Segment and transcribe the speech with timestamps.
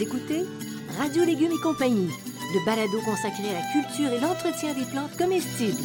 [0.00, 0.46] Vous écoutez
[0.96, 2.08] Radio Légumes et compagnie,
[2.54, 5.76] le balado consacré à la culture et l'entretien des plantes comestibles.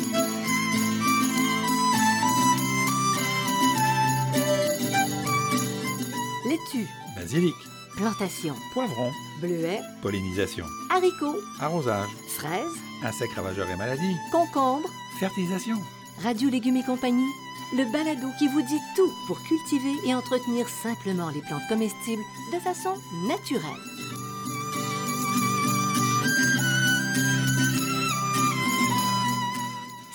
[6.45, 6.87] Laitue,
[7.17, 7.55] Basilic,
[7.97, 9.11] plantation, poivron,
[9.41, 12.07] bleuets, pollinisation, haricots, arrosage,
[12.37, 12.63] fraises,
[13.03, 14.89] insectes ravageurs et maladies, concombres.
[15.19, 15.75] fertilisation.
[16.23, 17.33] Radio Légumes et compagnie,
[17.73, 22.59] le balado qui vous dit tout pour cultiver et entretenir simplement les plantes comestibles de
[22.59, 22.93] façon
[23.27, 24.04] naturelle.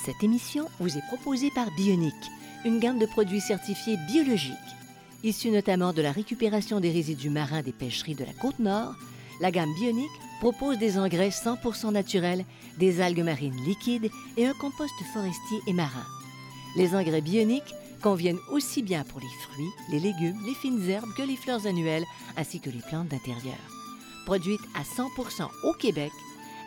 [0.04, 2.14] Cette émission vous est proposée par Bionic,
[2.64, 4.54] une gamme de produits certifiés biologiques.
[5.22, 8.94] Issus notamment de la récupération des résidus marins des pêcheries de la côte nord,
[9.42, 12.46] la gamme Bionic propose des engrais 100% naturels,
[12.78, 16.06] des algues marines liquides et un compost forestier et marin.
[16.76, 21.22] Les engrais bioniques conviennent aussi bien pour les fruits, les légumes, les fines herbes que
[21.22, 22.06] les fleurs annuelles
[22.38, 23.58] ainsi que les plantes d'intérieur.
[24.24, 26.12] Produite à 100% au Québec,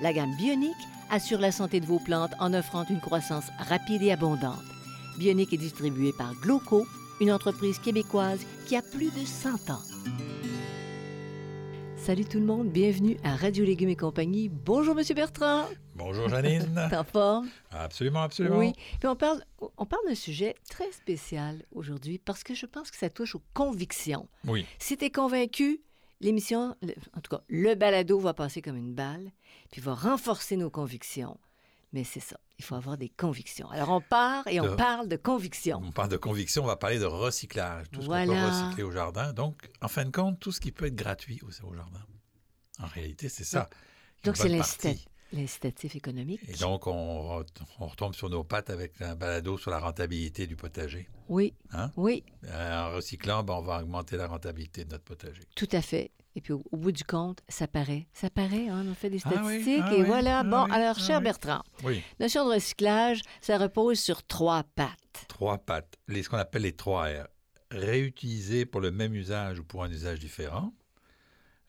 [0.02, 0.72] la gamme bionique
[1.14, 4.64] assure la santé de vos plantes en offrant une croissance rapide et abondante.
[5.20, 6.88] Bionique est distribuée par Gloco,
[7.22, 9.81] une entreprise québécoise qui a plus de 100 ans.
[11.97, 14.50] Salut tout le monde, bienvenue à Radio Légumes et compagnie.
[14.50, 15.66] Bonjour Monsieur Bertrand.
[15.94, 16.88] Bonjour Janine.
[16.89, 17.48] T'es en forme?
[17.70, 18.58] absolument, absolument.
[18.58, 18.73] Oui.
[19.00, 19.44] Puis on parle,
[19.77, 23.44] on parle d'un sujet très spécial aujourd'hui parce que je pense que ça touche aux
[23.53, 24.27] convictions.
[24.48, 24.66] Oui.
[24.80, 25.83] Si tu es convaincu,
[26.22, 26.75] l'émission,
[27.16, 29.31] en tout cas, le balado va passer comme une balle,
[29.72, 31.39] puis va renforcer nos convictions.
[31.92, 33.70] Mais c'est ça, il faut avoir des convictions.
[33.70, 35.80] Alors on part et on De- parle de convictions.
[35.83, 37.86] On parle de conviction, on va parler de recyclage.
[37.92, 38.50] Tout ce qu'on peut Voilà.
[38.50, 39.31] recycler au jardin.
[39.33, 42.02] Donc, en fin de compte, tout ce qui peut être gratuit aussi au jardin.
[42.80, 43.70] En réalité, c'est ça.
[44.23, 45.05] Donc c'est bonne l'incita- partie.
[45.34, 46.42] L'incitatif économique.
[46.48, 47.45] Et donc, on, re-
[47.80, 51.09] on retombe sur nos pattes avec un balado sur la rentabilité du potager.
[51.28, 51.92] Oui, Hein?
[51.98, 55.42] oui, Euh, En recyclant, ben, on va augmenter la rentabilité de notre potager.
[55.56, 56.11] tout à fait.
[56.36, 58.08] Et puis au, au bout du compte, ça paraît.
[58.14, 60.39] Ça paraît, hein, on fait des Ah oui, statistiques ah et oui, voilà.
[60.39, 61.21] ah bon, oui, alors, cher.
[61.21, 62.02] Bertrand, Oui.
[62.20, 65.26] notion de recyclage, ça repose sur trois pattes.
[65.27, 67.27] Trois pattes, les, ce qu'on appelle les trois R.
[67.70, 70.73] Réutiliser pour le même usage ou pour un usage différent.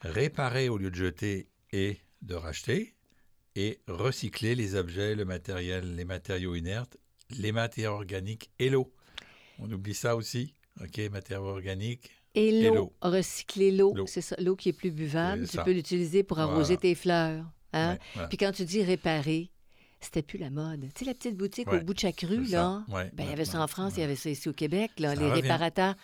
[0.00, 2.94] Réparer au lieu de jeter et de racheter.
[3.56, 6.97] Et recycler les objets, le matériel, les matériaux inertes,
[7.38, 8.92] les matières organiques et l'eau.
[9.60, 10.54] On oublie ça aussi.
[10.82, 12.10] OK, matériaux organiques.
[12.34, 16.41] Et l'eau, recycler l'eau, c'est ça, l'eau qui est plus buvable, tu peux l'utiliser pour
[16.41, 16.81] arroser Voilà.
[16.81, 17.44] tes fleurs.
[17.72, 17.93] Hein?
[17.93, 18.28] Ouais, voilà.
[18.28, 19.50] Puis quand tu dis réparer,
[20.00, 20.81] c'était plus la mode.
[20.94, 22.84] Tu sais, la petite boutique Ouais, au bout de chaque rue, là?
[22.88, 24.91] Ouais, ben, il y avait ça en France, il y avait ça ici au Québec,
[24.98, 25.43] là, Ça les revient.
[25.43, 25.94] réparateurs.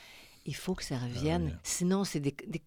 [0.47, 1.59] Il faut que ça revienne.
[1.65, 2.63] Sinon, c'est des, des-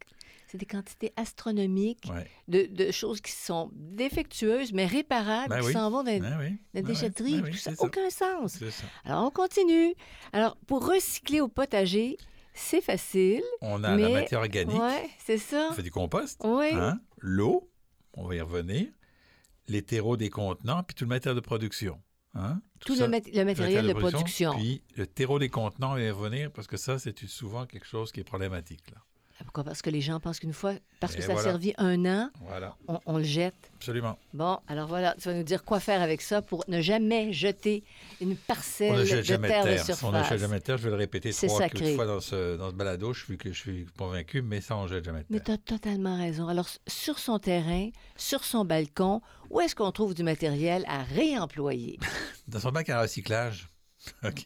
[0.54, 2.30] c'est des quantités astronomiques Ouais.
[2.46, 5.72] de, de choses qui sont défectueuses, mais réparables, Ben qui oui.
[5.72, 6.46] s'en vont dans la oui.
[6.46, 6.82] Ouais, ouais.
[6.82, 7.40] déchetterie.
[7.40, 8.60] Ouais, oui, ça n'a aucun sens.
[9.04, 9.94] Alors, on continue.
[10.32, 12.18] Alors, pour recycler au potager,
[12.52, 13.42] c'est facile.
[13.62, 14.76] On a Mais- la matière organique.
[14.80, 15.70] Oui, c'est ça.
[15.72, 16.40] On fait du compost.
[16.44, 16.68] Oui.
[16.72, 17.00] Hein?
[17.18, 17.68] L'eau,
[18.16, 18.86] on va y revenir.
[19.66, 22.00] Les terreaux des contenants, puis tout le matériel de production.
[22.34, 22.60] Hein?
[22.78, 24.52] Tout ça, le, mat- le matériel de production.
[24.54, 27.86] Puis le terreau des contenants, on va y revenir parce que ça, c'est souvent quelque
[27.86, 28.88] chose qui est problématique.
[28.92, 28.98] Là.
[29.54, 29.70] Pourquoi?
[29.70, 32.74] Parce que les gens pensent qu'une fois, parce que ça a servi un an, Voilà,
[32.88, 33.54] on, on le jette.
[33.76, 34.18] absolument.
[34.32, 37.84] Bon, alors voilà, tu vas nous dire quoi faire avec ça pour ne jamais jeter
[38.20, 40.02] une parcelle On ne de jamais terre de surface.
[40.02, 40.76] On ne jette jamais terre.
[40.76, 41.94] Je vais le répéter trois sacré.
[41.94, 43.12] fois dans ce, dans ce balado.
[43.12, 45.56] Je suis, que je suis convaincu, mais ça, on ne jette jamais Mais terre.
[45.64, 46.48] tu as totalement raison.
[46.48, 52.00] Alors, sur son terrain, sur son balcon, où est-ce qu'on trouve du matériel à réemployer?
[52.48, 53.68] Dans son bac à recyclage,
[54.24, 54.44] OK,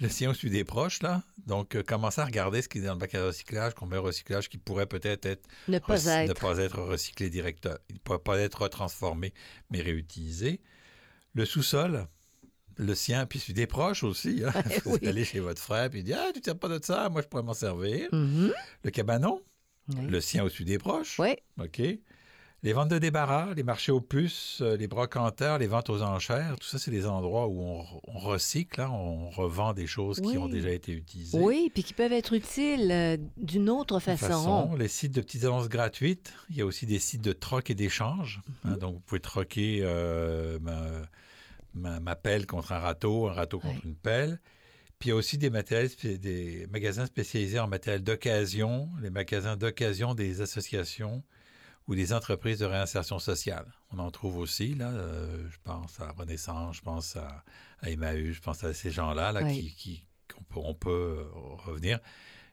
[0.00, 1.22] le sien celui des proches, là.
[1.46, 4.04] Donc, euh, commencez à regarder ce qui est dans le bac à recyclage, combien de
[4.04, 6.28] recyclage qui pourrait peut-être être Ne pas être.
[6.28, 7.74] Ne pas être recyclé directement.
[7.88, 9.32] Il ne peut pas être retransformé,
[9.70, 10.60] mais réutilisé.
[11.34, 12.06] Le sous-sol,
[12.76, 14.42] le sien, puis celui des proches aussi.
[14.44, 14.52] Hein?
[14.84, 15.08] Vous oui.
[15.08, 17.22] allez chez votre frère, puis il dit Ah, tu ne tiens pas de ça, moi
[17.22, 18.08] je pourrais m'en servir.
[18.12, 18.52] Mhm.
[18.84, 19.42] Le cabanon,
[19.88, 20.06] Oui.
[20.06, 21.18] le sien au-dessus des proches.
[21.18, 21.36] Oui.
[21.60, 21.80] OK.
[22.64, 26.56] Les ventes de débarras, les marchés aux puces, euh, les brocanteurs, les ventes aux enchères,
[26.58, 30.36] tout ça, c'est des endroits où on, on recycle, hein, on revend des choses qui
[30.38, 31.38] ont déjà été utilisées.
[31.38, 34.26] Oui, puis qui peuvent être utiles euh, d'une autre façon.
[34.26, 36.32] façon, les sites de petites annonces gratuites.
[36.50, 38.40] Il y a aussi des sites de troc et d'échange.
[38.64, 38.76] hein, Mhm.
[38.78, 40.82] donc, vous pouvez troquer euh, ma,
[41.74, 44.40] ma- ma pelle contre un râteau, un râteau contre une pelle.
[44.98, 49.10] Puis il y a aussi des, matériels, spé- des magasins spécialisés en matériel d'occasion, les
[49.10, 51.22] magasins d'occasion des associations
[51.88, 53.66] ou des entreprises de réinsertion sociale.
[53.90, 54.90] On en trouve aussi, là.
[54.90, 57.42] euh, je pense à Renaissance, je pense à,
[57.80, 59.62] à Emmaüs, je pense à ces gens-là là, Oui.
[59.62, 60.04] qui, qui-
[60.34, 61.24] qu'on peut, on peut euh,
[61.64, 61.98] revenir.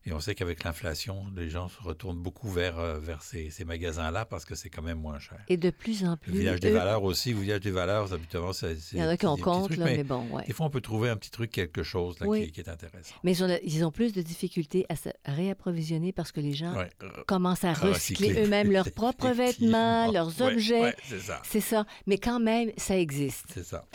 [0.07, 3.65] Et on sait qu'avec l'inflation, les gens se retournent beaucoup vers, euh, vers ces, ces
[3.65, 5.39] magasins-là parce que c'est quand même moins cher.
[5.49, 6.31] Et de plus en plus.
[6.31, 8.77] Le village des valeurs aussi, le village des valeurs, habituellement, c'est.
[8.93, 10.43] Il y en a qui ont compte, là, mais, bon, ouais.
[10.45, 12.45] Des fois, on peut trouver un petit truc, quelque chose là, Oui.
[12.45, 13.15] qui, qui est intéressant.
[13.23, 16.75] Mais ils ont, ils ont plus de difficultés à se réapprovisionner parce que les gens
[16.75, 16.89] Ouais,
[17.27, 18.43] commencent à recycler recycler.
[18.45, 20.95] eux-mêmes leurs propres vêtements, leurs Ouais, objets.
[21.03, 21.41] c'est ça.
[21.61, 21.85] Ça.
[22.05, 23.45] Mais quand même, ça existe.
[23.53, 23.85] C'est ça.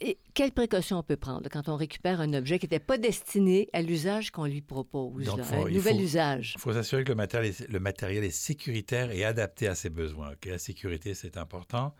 [0.00, 3.68] Et quelles précautions on peut prendre quand on récupère un objet qui n'était pas destiné
[3.72, 6.52] à l'usage qu'on lui propose, Donc, un il faut- usage?
[6.56, 9.90] Il faut s'assurer que le matériel, est, le matériel est sécuritaire et adapté à ses
[9.90, 10.32] besoins.
[10.44, 11.94] La sécurité, c'est important.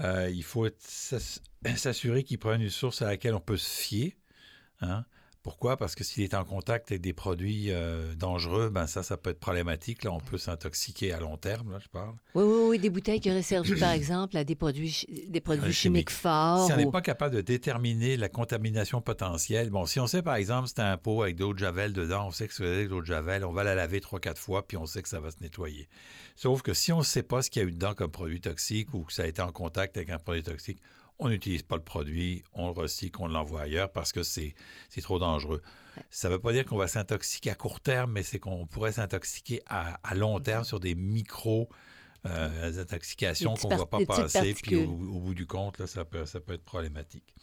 [0.00, 4.16] Euh, il faut s'assurer qu'il prenne une source à laquelle on peut se fier.
[4.80, 5.04] hein?
[5.44, 5.76] Pourquoi?
[5.76, 9.28] Parce que s'il est en contact avec des produits euh, dangereux, ben ça, ça peut
[9.30, 10.02] être problématique.
[10.02, 12.14] Là, on peut s'intoxiquer à long terme, là, je parle.
[12.34, 15.42] Oui, oui, oui, des bouteilles qui auraient servi, par exemple, à des produits, chi- des
[15.42, 16.66] produits chimiques forts.
[16.66, 20.22] Si on n'est ou- pas capable de déterminer la contamination potentielle, bon, si on sait
[20.22, 22.86] par exemple c'est un pot avec d'eau de javel dedans, on sait que c'est avec
[22.88, 25.08] de l'eau de javel, on va la laver trois, quatre fois, puis on sait que
[25.10, 25.88] ça va se nettoyer.
[26.36, 28.40] Sauf que si on ne sait pas ce qu'il y a eu dedans comme produit
[28.40, 30.80] toxique ou que ça a été en contact avec un produit toxique,
[31.18, 34.54] on n'utilise pas le produit, on le recycle, on l'envoie ailleurs parce que c'est
[35.02, 35.62] trop dangereux.
[36.10, 38.92] Ça ne veut pas dire qu'on va s'intoxiquer à court terme, mais c'est qu'on pourrait
[38.92, 41.68] s'intoxiquer à, à long terme sur des micro
[42.26, 45.86] euh, intoxications Des qu'on ne voit pas des passer, puis au, bout du compte, là,
[45.86, 47.34] ça, peut, ça peut être problématique.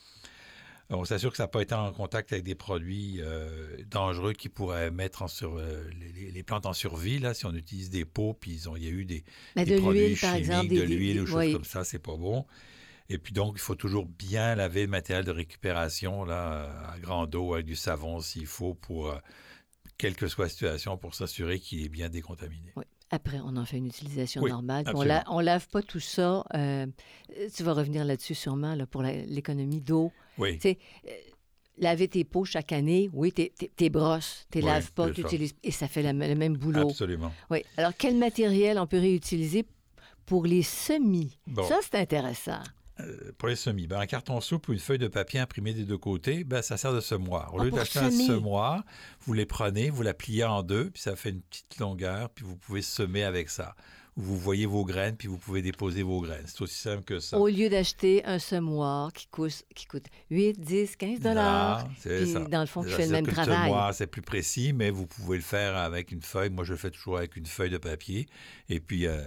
[0.90, 4.50] On s'assure que ça n'a pas été en contact avec des produits euh, dangereux qui
[4.50, 5.90] pourraient mettre en sur, euh,
[6.34, 7.20] les- plantes en survie.
[7.20, 9.24] Là, si on utilise des pots, puis ils ont- il y a eu des,
[9.56, 10.68] des de produits l'huile, par chimiques, exemple.
[10.68, 11.54] de des- des- l'huile ou choses oui.
[11.54, 12.46] comme ça, c'est pas bon.
[13.14, 17.36] Et puis donc, il faut toujours bien laver le matériel de récupération là, à grande
[17.36, 19.18] eau avec du savon s'il faut pour, euh,
[19.98, 22.72] quelle que soit la situation, pour s'assurer qu'il est bien décontaminé.
[22.76, 22.86] Oui.
[23.10, 24.86] Après, on en fait une utilisation Oui, normale.
[24.96, 26.46] On, la, on lave pas tout ça.
[26.56, 26.88] euh,
[27.54, 30.14] tu vas revenir là-dessus sûrement là, pour l'économie d'eau.
[30.38, 30.78] Oui, Tu sais,
[31.10, 31.12] euh,
[31.78, 35.22] laver tes pots chaque année, oui, tes, tes- tes brosses, tes Oui, laves pas, tu
[35.22, 36.88] utilises, et ça fait la- le même boulot.
[36.90, 37.34] absolument.
[37.50, 37.64] Oui.
[37.76, 39.66] Alors, quel matériel on peut réutiliser
[40.26, 41.38] pour les semis?
[41.48, 41.64] Bon.
[41.68, 42.62] Ça, c'est intéressant.
[43.02, 45.84] Euh, pour les semis, ben, un carton souple ou une feuille de papier imprimée des
[45.84, 47.54] deux côtés, ben, ça sert de semoir.
[47.54, 48.84] Au Ah, lieu d'acheter un semoir,
[49.26, 52.46] vous les prenez, vous la pliez en deux, puis ça fait une petite longueur, puis
[52.46, 53.76] vous pouvez semer avec ça.
[54.18, 56.44] Vous voyez vos graines, puis vous pouvez déposer vos graines.
[56.46, 57.38] C'est aussi simple que ça.
[57.38, 62.40] Au lieu d'acheter un semoir qui coûte, qui coûte 8, 10, 15 dollars, puis ça.
[62.42, 63.68] dans le fond, fait le même travail.
[63.70, 66.50] semoir, c'est plus précis, mais vous pouvez le faire avec une feuille.
[66.50, 68.28] Moi, je le fais toujours avec une feuille de papier.
[68.68, 69.22] Et puis, euh,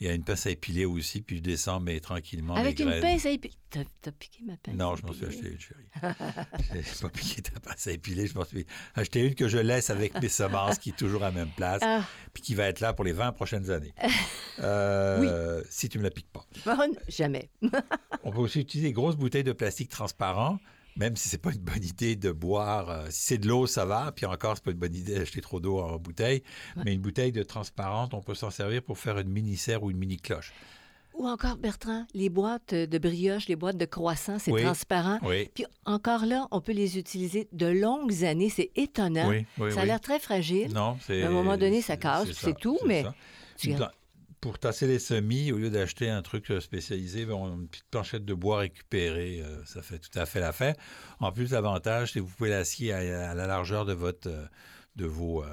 [0.00, 3.00] il y a une pince à épiler aussi, puis je descends mais tranquillement Avec une
[3.00, 3.54] pince à épiler.
[3.68, 5.84] T'as, t'as piqué ma pince Non, je m'en suis acheté une, chérie.
[6.72, 9.58] Je n'ai pas piqué ta pince à épiler, je m'en suis acheté une que je
[9.58, 12.02] laisse avec mes semences, qui est toujours à la même place, Ah,
[12.32, 13.94] puis qui va être là pour les 20 prochaines années.
[14.62, 16.44] Euh, Si tu ne me la piques pas.
[16.66, 17.48] bon, jamais.
[18.24, 20.58] On peut aussi utiliser des grosses bouteilles de plastique transparent,
[20.96, 22.90] même si c'est pas une bonne idée de boire.
[22.90, 24.12] euh, si c'est de l'eau, ça va.
[24.12, 26.42] Puis encore, c'est pas une bonne idée d'acheter trop d'eau en bouteille.
[26.84, 29.90] Mais une bouteille de transparente, on peut s'en servir pour faire une mini serre ou
[29.90, 30.52] une mini cloche.
[31.14, 34.62] Ou encore, Bertrand, les boîtes de brioche, les boîtes de croissants, c'est Oui.
[34.62, 35.18] transparent.
[35.22, 35.50] Oui.
[35.54, 38.48] Puis encore là, on peut les utiliser de longues années.
[38.48, 39.28] C'est étonnant.
[39.28, 40.72] Oui, oui, ça a l'air très fragile.
[40.72, 41.22] Non, c'est.
[41.22, 43.14] À un moment donné, ça casse, c'est puis c'est tout, c'est mais ça.
[43.58, 43.88] tu- Dans-
[44.40, 48.24] Pour tasser les semis, au lieu d'acheter un truc euh, spécialisé, ben, une petite planchette
[48.24, 49.42] de bois récupérée.
[49.42, 50.74] euh, ça fait tout à fait l'affaire.
[51.18, 54.46] En plus, l'avantage, c'est que vous pouvez l'acier à, à la largeur de votre, euh,
[54.96, 55.44] de vos,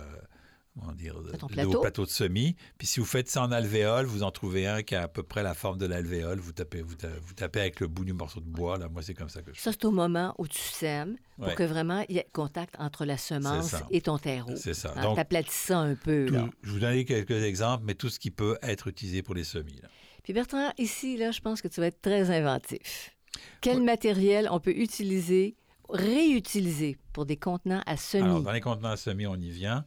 [0.79, 1.71] comment dire, de, De ton de plateau.
[1.71, 2.55] vos plateaux de semis.
[2.77, 5.23] Puis si vous faites ça en alvéole, vous en trouvez un qui a à peu
[5.23, 6.39] près la forme de l'alvéole.
[6.39, 8.77] Vous tapez, vous, ta- vous tapez avec le bout du morceau de bois.
[8.77, 9.63] Là, moi, c'est comme ça que je fais.
[9.63, 11.55] ça, c'est au moment où tu sèmes pour Ouais.
[11.55, 14.55] que vraiment il y ait contact entre la semence et ton terreau.
[14.55, 14.93] C'est ça.
[14.97, 16.25] En Donc, t'aplatissant un peu.
[16.27, 16.49] tout- Là.
[16.63, 19.75] je vous donne quelques exemples, mais tout ce qui peut être utilisé pour les semis.
[19.81, 19.87] là.
[20.23, 23.15] Puis Bertrand, ici, là, je pense que tu vas être très inventif.
[23.61, 23.83] Quel Ouais.
[23.83, 25.55] matériel on peut utiliser,
[25.89, 28.23] réutiliser pour des contenants à semis?
[28.23, 29.85] Alors, dans les contenants à semis, on y vient.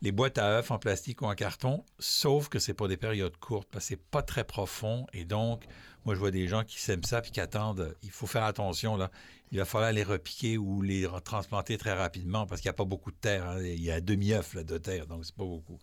[0.00, 3.36] Les boîtes à œufs en plastique ou en carton, sauf que c'est pour des périodes
[3.38, 5.06] courtes, parce que c'est pas très profond.
[5.12, 5.64] Et donc,
[6.04, 7.94] moi, je vois des gens qui sèment ça puis qui attendent.
[8.02, 9.10] Il faut faire attention, là.
[9.54, 12.86] Il va falloir les repiquer ou les transplanter très rapidement parce qu'il n'y a pas
[12.86, 13.46] beaucoup de terre.
[13.46, 13.60] hein.
[13.62, 15.78] Il y a un demi-œuf là, de terre, donc c'est pas beaucoup.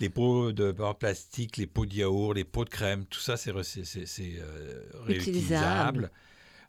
[0.00, 3.36] Les pots de en plastique, les pots de yaourt, les pots de crème, tout ça,
[3.36, 5.06] c'est re- c'est- c'est- c'est, euh, Utilisable.
[5.06, 6.10] réutilisable.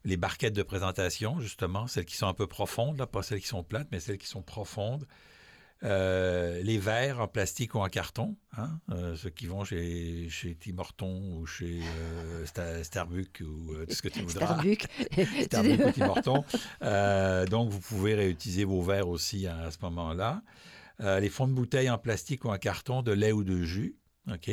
[0.06, 3.48] Les barquettes de présentation, justement, celles qui sont un peu profondes, là, pas celles qui
[3.48, 5.06] sont plates, mais celles qui sont profondes.
[5.84, 10.56] Euh, les verres en plastique ou en carton, hein, euh, ceux qui vont chez, chez
[10.56, 14.46] Tim Hortons ou chez euh, Sta- Starbucks ou tout ce que tu voudras.
[14.46, 14.88] Starbucks.
[15.44, 16.46] Starbucks ou Tim Hortons.
[16.82, 20.42] Euh, donc, vous pouvez réutiliser vos verres aussi à, à ce moment-là.
[21.00, 23.98] Les fonds de bouteilles en plastique ou en carton de lait ou de jus.
[24.32, 24.50] OK?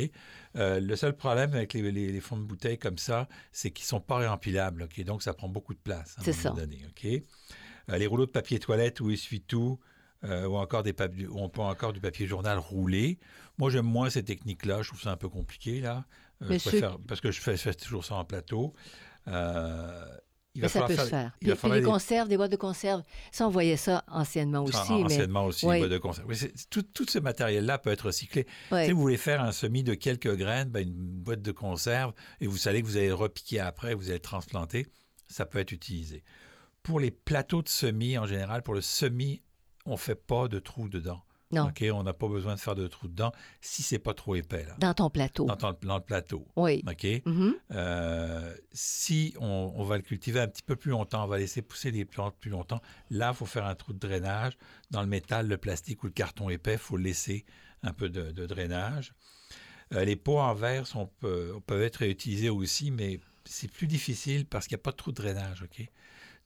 [0.55, 3.85] Euh, le seul problème avec les, les- les fonds de bouteilles comme ça, c'est qu'ils
[3.85, 4.83] ne sont pas réempilables.
[4.83, 5.03] OK?
[5.03, 6.15] Donc, ça prend beaucoup de place.
[6.17, 6.61] à un C'est moment ça.
[6.61, 7.05] donné, OK?
[7.89, 9.79] Euh, les rouleaux de papier toilette ou essuie-tout,
[10.25, 10.93] euh, ou, encore des
[11.27, 13.19] ou on peut encore du papier journal roulé.
[13.57, 14.81] Moi, j'aime moins ces techniques-là.
[14.83, 16.05] Je trouve ça un peu compliqué, là.
[16.43, 18.73] Euh, je préfère- parce que je fais, je fais toujours ça en plateau.
[19.27, 20.05] Euh,
[20.55, 21.31] il Mais va ça peut faire- se faire.
[21.35, 23.75] il Puis, va puis falloir les des- conserves, des boîtes de conserve, ça, on voyait
[23.77, 24.75] ça anciennement aussi.
[24.77, 25.05] en- mais...
[25.05, 25.73] anciennement aussi, Oui.
[25.75, 26.27] les boîtes de conserve.
[26.29, 26.37] Oui,
[26.69, 28.45] tout, tout ce matériel-là peut être recyclé.
[28.71, 32.47] Si vous voulez faire un semis de quelques graines, ben, une boîte de conserve, et
[32.47, 34.85] vous savez que vous allez le repiquer après, vous allez le transplanter,
[35.27, 36.23] ça peut être utilisé.
[36.83, 39.41] Pour les plateaux de semis, en général, pour le semis,
[39.85, 41.23] on ne fait pas de trous dedans.
[41.53, 41.83] Non, OK?
[41.93, 43.31] On n'a pas besoin de faire de trous dedans
[43.61, 45.45] si c'est pas trop épais, là, dans ton plateau.
[45.45, 46.45] dans, ton- dans le plateau.
[46.55, 46.83] Oui.
[46.89, 47.07] OK?
[47.25, 47.55] Mhm.
[47.71, 51.61] Euh, si on, on va le cultiver un petit peu plus longtemps, on va laisser
[51.61, 54.57] pousser les plantes plus longtemps, là, il faut faire un trou de drainage.
[54.91, 57.45] Dans le métal, le plastique ou le carton épais, il faut laisser
[57.83, 59.13] un peu de, de drainage.
[59.93, 64.45] Euh, les pots en verre sont, peu- peuvent être réutilisés aussi, mais c'est plus difficile
[64.45, 65.63] parce qu'il n'y a pas trop de drainage.
[65.63, 65.85] OK?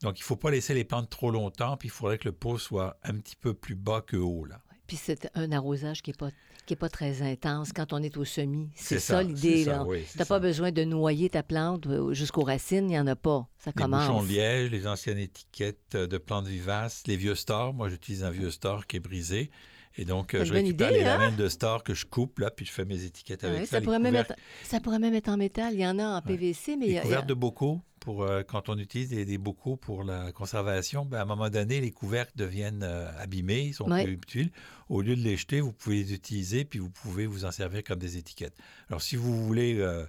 [0.02, 2.32] Donc, il ne faut pas laisser les plantes trop longtemps, puis il faudrait que le
[2.32, 4.46] pot soit un petit peu plus bas que haut.
[4.46, 4.62] Là.
[4.88, 6.30] Puis c'est un arrosage qui n'est pas,
[6.66, 8.70] qui est pas très intense quand on est au semis.
[8.76, 9.66] C'est ça, ça, l'idée.
[9.86, 13.08] oui, Tu n'as pas besoin de noyer ta plante euh, jusqu'aux racines, il n'y en
[13.08, 13.48] a pas.
[13.60, 14.08] Ça Les commence.
[14.08, 17.74] bouchons de liège, les anciennes étiquettes de plantes vivaces, les vieux stores.
[17.74, 19.52] Moi, j'utilise un vieux store qui est brisé.
[19.98, 21.18] Et donc, euh, je récupère idée, les hein?
[21.18, 23.72] lamelles de store que je coupe, là, puis je fais mes étiquettes avec Ouais, ça.
[23.72, 25.74] ça, les pourrait même être, ça pourrait même être en métal.
[25.74, 28.24] Il y en a en PVC, mais il y les a- couvercles de bocaux, pour,
[28.24, 31.82] euh, quand on utilise des, des bocaux pour la conservation, ben, à un moment donné,
[31.82, 34.04] les couvercles deviennent euh, abîmés, ils sont Ouais.
[34.04, 34.52] plus utiles.
[34.88, 37.84] Au lieu de les jeter, vous pouvez les utiliser, puis vous pouvez vous en servir
[37.84, 38.56] comme des étiquettes.
[38.90, 40.06] Alors, si vous voulez, euh,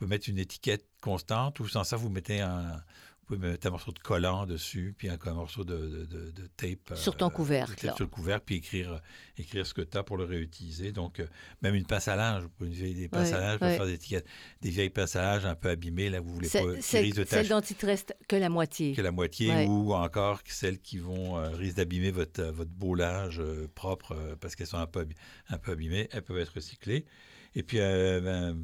[0.00, 2.80] vous mettre une étiquette constante, ou sans ça, vous mettez un,
[3.36, 6.46] pouvez mettre un morceau de collant dessus, puis un, un morceau de, de- de- de
[6.56, 6.90] tape.
[6.92, 7.96] euh, Sur ton couvercle, tape.
[7.96, 9.00] Sur le couvercle, puis écrire,
[9.36, 10.92] écrire ce que tu as pour le réutiliser.
[10.92, 11.26] Donc, euh,
[11.62, 14.26] même une pince à linge, des pinces Ouais, à linge faire des étiquettes.
[14.60, 17.18] Des vieilles pinces à linge un peu abîmées, là, vous voulez pas, qui c'est- risquent
[17.18, 18.92] de Celle tacher dont il te reste que la moitié.
[18.94, 23.40] que la moitié ou encore celles qui vont euh, risquent d'abîmer votre, votre beau linge
[23.40, 25.06] euh, propre euh, parce qu'elles sont un peu,
[25.48, 26.08] un peu abîmées.
[26.12, 27.06] Elles peuvent être recyclées.
[27.54, 28.56] Et puis un,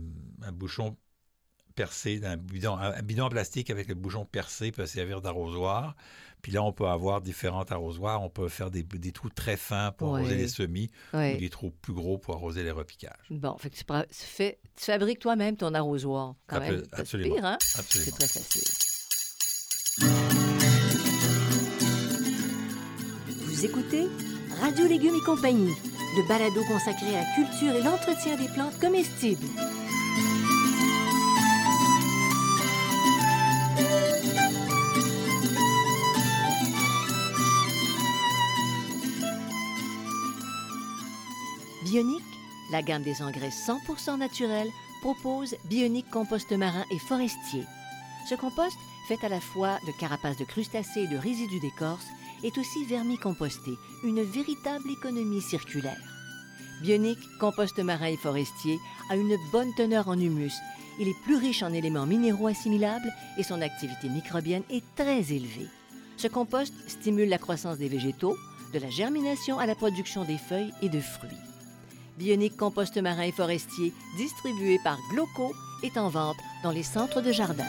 [0.42, 0.96] un bouchon
[1.78, 5.94] percé, d'un bidon, un un bidon en plastique avec le bouchon percé peut servir d'arrosoir.
[6.42, 8.23] Puis là, on peut avoir différents arrosoirs.
[8.23, 10.20] On peut faire des, des trous très fins pour Ouais.
[10.20, 11.35] arroser les semis Ouais.
[11.37, 13.26] ou des trous plus gros pour arroser les repiquages.
[13.30, 16.35] Bon, fait que tu, prends- tu fais, tu fabriques toi-même ton arrosoir.
[16.49, 17.35] Quand Ça même, peut- absolument.
[17.37, 17.58] pire, hein?
[17.78, 18.16] Absolument.
[18.18, 19.78] C'est très facile.
[23.47, 24.06] Vous écoutez
[24.61, 25.75] Radio Légumes et compagnie,
[26.16, 29.47] le balado consacré à la culture et l'entretien des plantes comestibles.
[41.88, 42.23] Bionique,
[42.71, 44.68] la gamme des engrais 100% naturels,
[45.00, 47.64] propose Bionique compost marin et forestier.
[48.28, 48.76] Ce compost,
[49.09, 52.04] fait à la fois de carapaces de crustacés et de résidus d'écorce,
[52.45, 53.71] est aussi vermicomposté,
[54.04, 55.97] une véritable économie circulaire.
[56.83, 58.78] Bionique compost marin et forestier
[59.09, 60.52] a une bonne teneur en humus.
[61.00, 65.68] Il est plus riche en éléments minéraux assimilables et son activité microbienne est très élevée.
[66.18, 68.37] Ce compost stimule la croissance des végétaux,
[68.75, 71.47] de la germination à la production des feuilles et de fruits.
[72.18, 77.30] Bionique compost marin et forestier, distribué par Gloco, est en vente dans les centres de
[77.30, 77.64] jardin.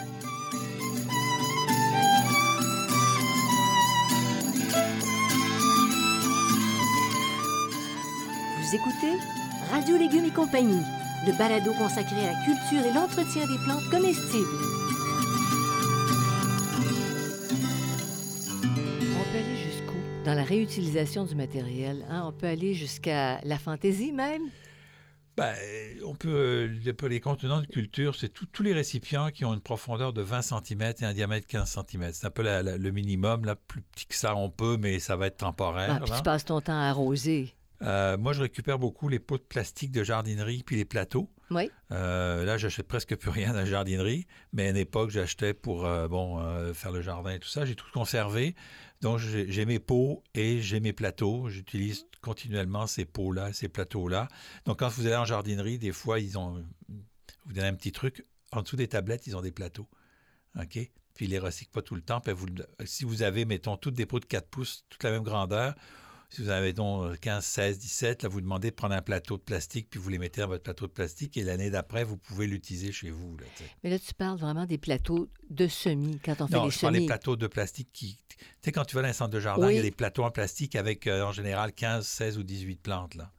[8.58, 9.16] Vous écoutez
[9.70, 10.82] Radio Légumes et compagnie,
[11.28, 14.48] le balado consacré à la culture et l'entretien des plantes comestibles.
[20.30, 22.04] Dans la réutilisation du matériel?
[22.08, 22.22] hein?
[22.24, 24.42] On peut aller jusqu'à la fantaisie même?
[25.36, 25.54] Ben,
[26.06, 29.54] on peut, euh, les- pour les contenants de culture, c'est tous les récipients qui ont
[29.54, 32.10] une profondeur de 20 cm et un diamètre de 15 cm.
[32.12, 33.44] C'est un peu la- la- le minimum.
[33.44, 35.96] Là, plus petit que ça, on peut, mais ça va être temporaire.
[35.96, 37.54] Ah, puis tu passes ton temps à arroser.
[37.82, 41.30] Euh, moi, je récupère beaucoup les pots de plastique de jardinerie puis les plateaux.
[41.50, 41.70] Oui.
[41.90, 45.86] Euh, là, j'achète presque plus rien dans la jardinerie, mais à une époque, j'achetais pour
[45.86, 46.38] euh, bon
[46.74, 47.64] faire le jardin et tout ça.
[47.64, 48.54] J'ai tout conservé.
[49.00, 51.48] Donc, j'ai mes pots et j'ai mes plateaux.
[51.48, 54.28] J'utilise continuellement ces pots-là, ces plateaux-là.
[54.66, 56.62] Donc, quand vous allez en jardinerie, des fois, ils ont.
[57.46, 58.26] Vous donnez un petit truc.
[58.52, 59.88] En dessous des tablettes, ils ont des plateaux.
[60.58, 60.78] OK?
[61.14, 62.20] Puis ils les recyclent pas tout le temps.
[62.84, 65.74] Si vous avez, mettons, toutes des pots de 4 pouces, toute la même grandeur,
[66.30, 69.42] si vous avez donc 15, 16, 17, là, vous demandez de prendre un plateau de
[69.42, 72.46] plastique, puis vous les mettez dans votre plateau de plastique, et l'année d'après, vous pouvez
[72.46, 73.36] l'utiliser chez vous.
[73.38, 73.46] Là.
[73.82, 76.80] Mais là, tu parles vraiment des plateaux de semis, quand on fait non, des je
[76.80, 77.06] parle des semis.
[77.06, 78.16] plateaux de plastique qui...
[78.28, 79.74] Tu sais, quand tu vas dans un centre de jardin, Oui.
[79.74, 82.76] il y a des plateaux en plastique avec, euh, en général, 15, 16 ou 18
[82.80, 83.14] plantes.
[83.16, 83.30] Là.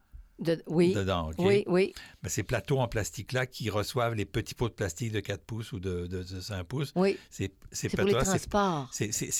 [0.41, 0.93] De- oui.
[0.93, 1.29] dedans.
[1.29, 1.35] OK?
[1.39, 1.93] Oui, oui,
[2.23, 5.71] Ben, ces plateaux en plastique-là qui reçoivent les petits pots de plastique de 4 pouces
[5.71, 7.17] ou de, de- de 5 pouces, oui.
[7.29, 8.89] ces, ces C'est pour les c'est- transports.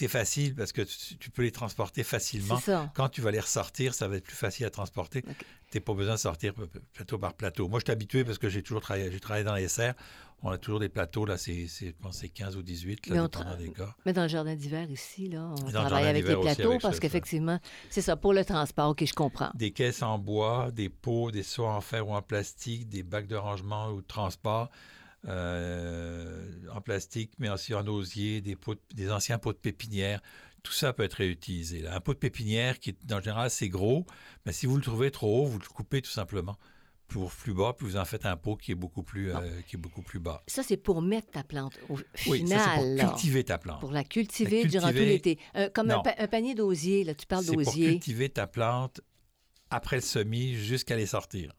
[0.08, 2.60] facile parce que tu, tu peux les transporter facilement.
[2.60, 2.91] Ça.
[2.96, 5.24] Quand tu vas les ressortir, ça va être plus facile à transporter.
[5.27, 5.36] OK.
[5.72, 6.53] Tu n'as pas besoin de sortir
[6.93, 7.67] plateau par plateau.
[7.70, 9.96] Moi, je suis habitué parce que j'ai toujours travaillé, travaillé dans les serres.
[10.44, 13.08] On a toujours des plateaux, là, c'est c'est- je pense que c'est 15 ou 18,
[13.08, 13.96] là, Mais dépendant des cas.
[14.06, 17.00] Mais dans le jardin d'hiver ici, là, on le travaille avec les plateaux avec parce
[17.00, 17.60] qu'effectivement,
[17.92, 19.52] c'est ça, pour le transport, OK, je comprends.
[19.54, 23.28] Des caisses en bois, des pots, des seaux en fer ou en plastique, des bacs
[23.28, 24.70] de rangement ou de transport
[25.28, 30.22] euh, en plastique, mais aussi en osier, des, pots de- des anciens pots de pépinière.
[30.64, 31.82] Tout ça peut être réutilisé.
[31.82, 31.96] là.
[31.96, 34.06] Un pot de pépinière, qui est, en général, c'est gros,
[34.46, 36.58] mais si vous le trouvez trop haut, vous le coupez tout simplement
[37.12, 39.75] pour plus bas, puis vous en faites un pot qui est beaucoup plus, euh, qui
[39.75, 40.41] est beaucoup plus bas.
[40.48, 42.60] Ça, c'est pour mettre ta plante au Oui, final.
[42.60, 43.80] ça, pour cultiver ta plante.
[43.82, 45.38] Pour la cultiver La durant tout l'été.
[45.56, 47.91] Euh, comme un, pa- un panier d'osier, là, tu parles C'est pour d'osier.
[47.91, 49.01] cultiver ta plante
[49.70, 51.53] après le semis jusqu'à les sortir.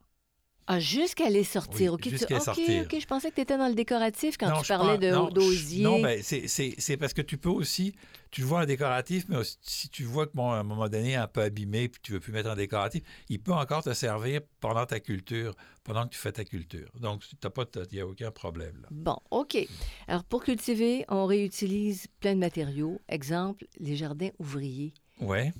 [0.65, 1.93] Ah, jusqu'à les sortir.
[1.93, 2.83] Oui, jusqu'à sortir.
[2.85, 5.33] OK, je pensais que tu étais dans le décoratif quand Non, tu parlais pense- de-
[5.33, 5.83] d'osier.
[5.83, 7.93] Non, ben, c'est- parce que tu peux aussi,
[8.31, 11.15] tu vois en décoratif, mais aussi, si tu vois que, bon, à un moment donné,
[11.15, 14.39] un peu abîmé, puis tu veux plus mettre en décoratif, il peut encore te servir
[14.61, 15.53] pendant ta culture,
[15.83, 16.89] pendant que tu fais ta culture.
[16.99, 18.77] Donc, il n'y a aucun problème.
[18.81, 18.87] Là.
[18.91, 19.57] Bon, OK.
[20.07, 23.01] Alors, pour cultiver, on réutilise plein de matériaux.
[23.09, 24.93] Exemple, les jardins ouvriers.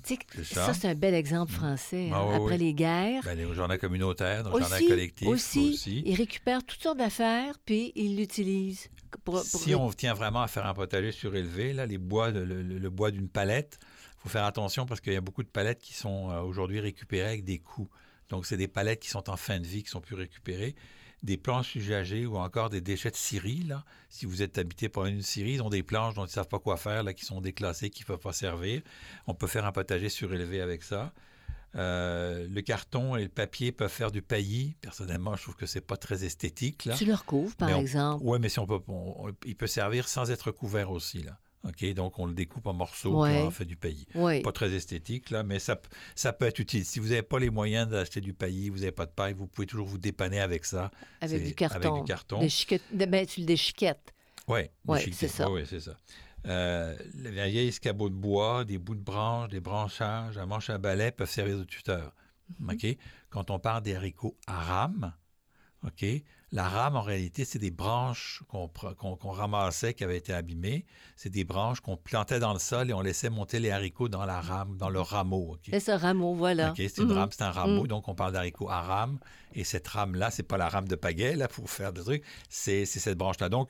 [0.04, 0.74] C'est ça, ça.
[0.74, 2.10] c'est un bel exemple français.
[2.12, 2.26] Ah hein.
[2.28, 2.58] oui, Après oui.
[2.58, 6.02] les guerres, ben, les jardins communautaires, jardin aussi, collectif aussi, aussi.
[6.04, 8.88] ils récupèrent toutes sortes d'affaires, puis ils l'utilisent.
[9.24, 12.44] Pour, pour- Si on tient vraiment à faire un potager surélevé, là, les bois, le,
[12.44, 13.78] le- le bois d'une palette,
[14.18, 16.80] il faut faire attention parce qu'il y a beaucoup de palettes qui sont euh, aujourd'hui
[16.80, 17.90] récupérées avec des coups.
[18.30, 20.74] Donc, c'est des palettes qui sont en fin de vie, qui sont plus récupérées.
[21.24, 23.82] Des planches usagées ou encore des déchets de scierie, là.
[24.10, 26.48] Si vous êtes habité par une scierie, ils ont des planches dont ils ne savent
[26.48, 28.82] pas quoi faire, là, qui sont déclassées, qui ne peuvent pas servir.
[29.26, 31.12] On peut faire un potager surélevé avec ça.
[31.76, 34.76] Euh, le carton et le papier peuvent faire du paillis.
[34.80, 36.84] Personnellement, je trouve que c'est pas très esthétique.
[36.84, 36.94] Là.
[36.94, 38.22] Tu le recouvres, par on- exemple?
[38.24, 41.22] Oui, mais si on peut, on- on- il peut servir sans être couvert aussi.
[41.24, 41.36] Là.
[41.66, 41.94] OK?
[41.94, 43.42] Donc, on le découpe en morceaux Ouais.
[43.42, 44.06] on fait du paillis.
[44.42, 45.80] Pas très esthétique, là, mais ça,
[46.14, 46.84] ça peut être utile.
[46.84, 49.46] Si vous n'avez pas les moyens d'acheter du paillis, vous n'avez pas de paille, vous
[49.46, 50.90] pouvez toujours vous dépanner avec ça.
[51.20, 51.76] Avec du carton.
[51.76, 52.40] avec du carton.
[52.40, 54.12] Des chiquettes- ben, tu le déchiquettes.
[54.46, 55.50] Oui, Ouais, c'est ça.
[55.50, 55.96] Oui, c'est ça.
[56.46, 56.94] Euh,
[57.66, 61.58] escabeaux de bois, des bouts de branches, des branchages, un manche à balai peuvent servir
[61.58, 62.12] de tuteur.
[62.68, 62.86] OK?
[63.30, 65.14] Quand on parle des haricots à rame,
[65.86, 66.04] OK?
[66.54, 70.86] La rame, en réalité, c'est des branches qu'on ramassait qui avaient été abîmées.
[71.16, 74.24] C'est des branches qu'on plantait dans le sol et on laissait monter les haricots dans
[74.24, 75.56] la rame, dans le rameau.
[75.68, 76.72] C'est ça, rameau, voilà.
[76.76, 77.12] C'est une Mhm.
[77.18, 77.88] rame, c'est un rameau, Mhm.
[77.88, 79.18] donc on parle d'haricots à rame.
[79.52, 82.84] Et cette rame-là, c'est pas la rame de pagaie, là, pour faire des trucs, c'est
[82.86, 83.48] c'est cette branche-là.
[83.48, 83.68] Donc,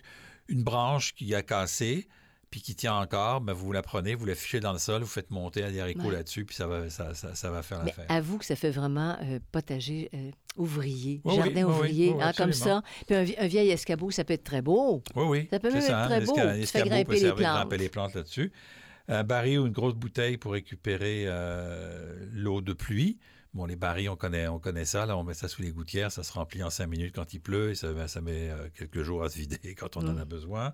[0.48, 2.06] une branche qui a cassé,
[2.54, 5.08] puis qui tient encore, ben, vous la prenez, vous la fichez dans le sol, vous
[5.08, 6.12] faites monter des haricots Ouais.
[6.12, 8.04] là-dessus, puis ça va, ça, ça- ça va faire l'affaire.
[8.08, 12.30] avoue que ça fait vraiment euh, potager euh, ouvrier, Oui, jardin oui, ouvrier, oui, hein,
[12.36, 12.80] comme ça.
[13.08, 15.02] Puis un, vie- un vieil escabeau, ça peut être très beau.
[15.16, 15.48] Oui, oui.
[15.50, 16.32] Ça peut même être hein, très beau.
[16.36, 17.38] Tu fais grimper peut les plantes.
[17.40, 18.52] grimper les plantes là-dessus.
[19.08, 23.18] Un baril ou une grosse bouteille pour récupérer euh, l'eau de pluie.
[23.52, 25.06] Bon, les barils, on connaît, on connaît ça.
[25.06, 26.12] Là, on met ça sous les gouttières.
[26.12, 27.70] Ça se remplit en cinq minutes quand il pleut.
[27.70, 30.18] Et ça, ben, ça met quelques jours à se vider quand on en Mm.
[30.18, 30.72] a besoin.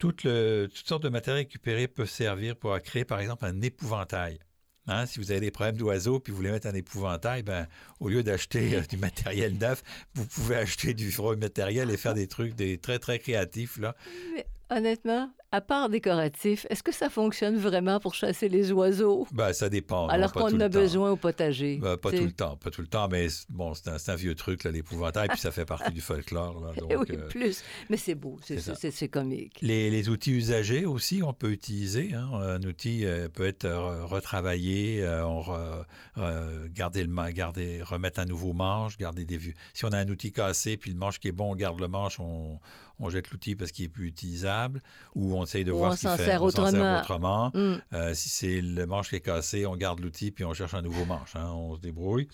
[0.00, 4.40] Toutes, le- toutes sortes de matériaux récupérés peuvent servir pour créer, par exemple, un épouvantail.
[4.86, 7.68] Hein, si vous avez des problèmes d'oiseaux puis vous voulez mettre un épouvantail, ben,
[8.00, 9.82] au lieu d'acheter euh, du matériel neuf,
[10.14, 13.76] vous pouvez acheter du gros matériel et faire des trucs des, très, très créatifs.
[13.78, 13.94] Là.
[14.34, 19.26] Mais honnêtement, à part décoratif, est-ce que ça fonctionne vraiment pour chasser les oiseaux?
[19.32, 20.06] Ben, ça dépend.
[20.08, 21.78] alors qu'on en a besoin au potager.
[21.78, 24.64] Ben, pas tout le temps, pas tout le temps, mais bon, c'est un, vieux truc,
[24.64, 26.60] l'épouvantail, puis ça fait partie du folklore.
[26.64, 27.62] Là, donc, oui, euh, plus.
[27.88, 29.58] Mais c'est beau, c'est comique.
[29.60, 32.14] les, les outils usagés aussi, on peut utiliser.
[32.14, 32.28] hein.
[32.32, 35.84] Un outil euh, peut être euh, retravaillé, on re-
[36.18, 39.54] euh, garder le garder, remettre un nouveau manche, garder des vieux.
[39.74, 41.88] Si on a un outil cassé, puis le manche qui est bon, on garde le
[41.88, 42.58] manche, on,
[43.00, 44.82] on jette l'outil parce qu'il est plus utilisable,
[45.14, 46.24] ou on essaye de Ou voir ce qu'il fait.
[46.26, 47.00] sert on s'en autrement.
[47.00, 47.50] autrement.
[47.54, 47.80] Hum.
[47.92, 50.82] Euh, si c'est le manche qui est cassé, on garde l'outil puis on cherche un
[50.82, 51.34] nouveau manche.
[51.34, 52.28] hein, on se débrouille.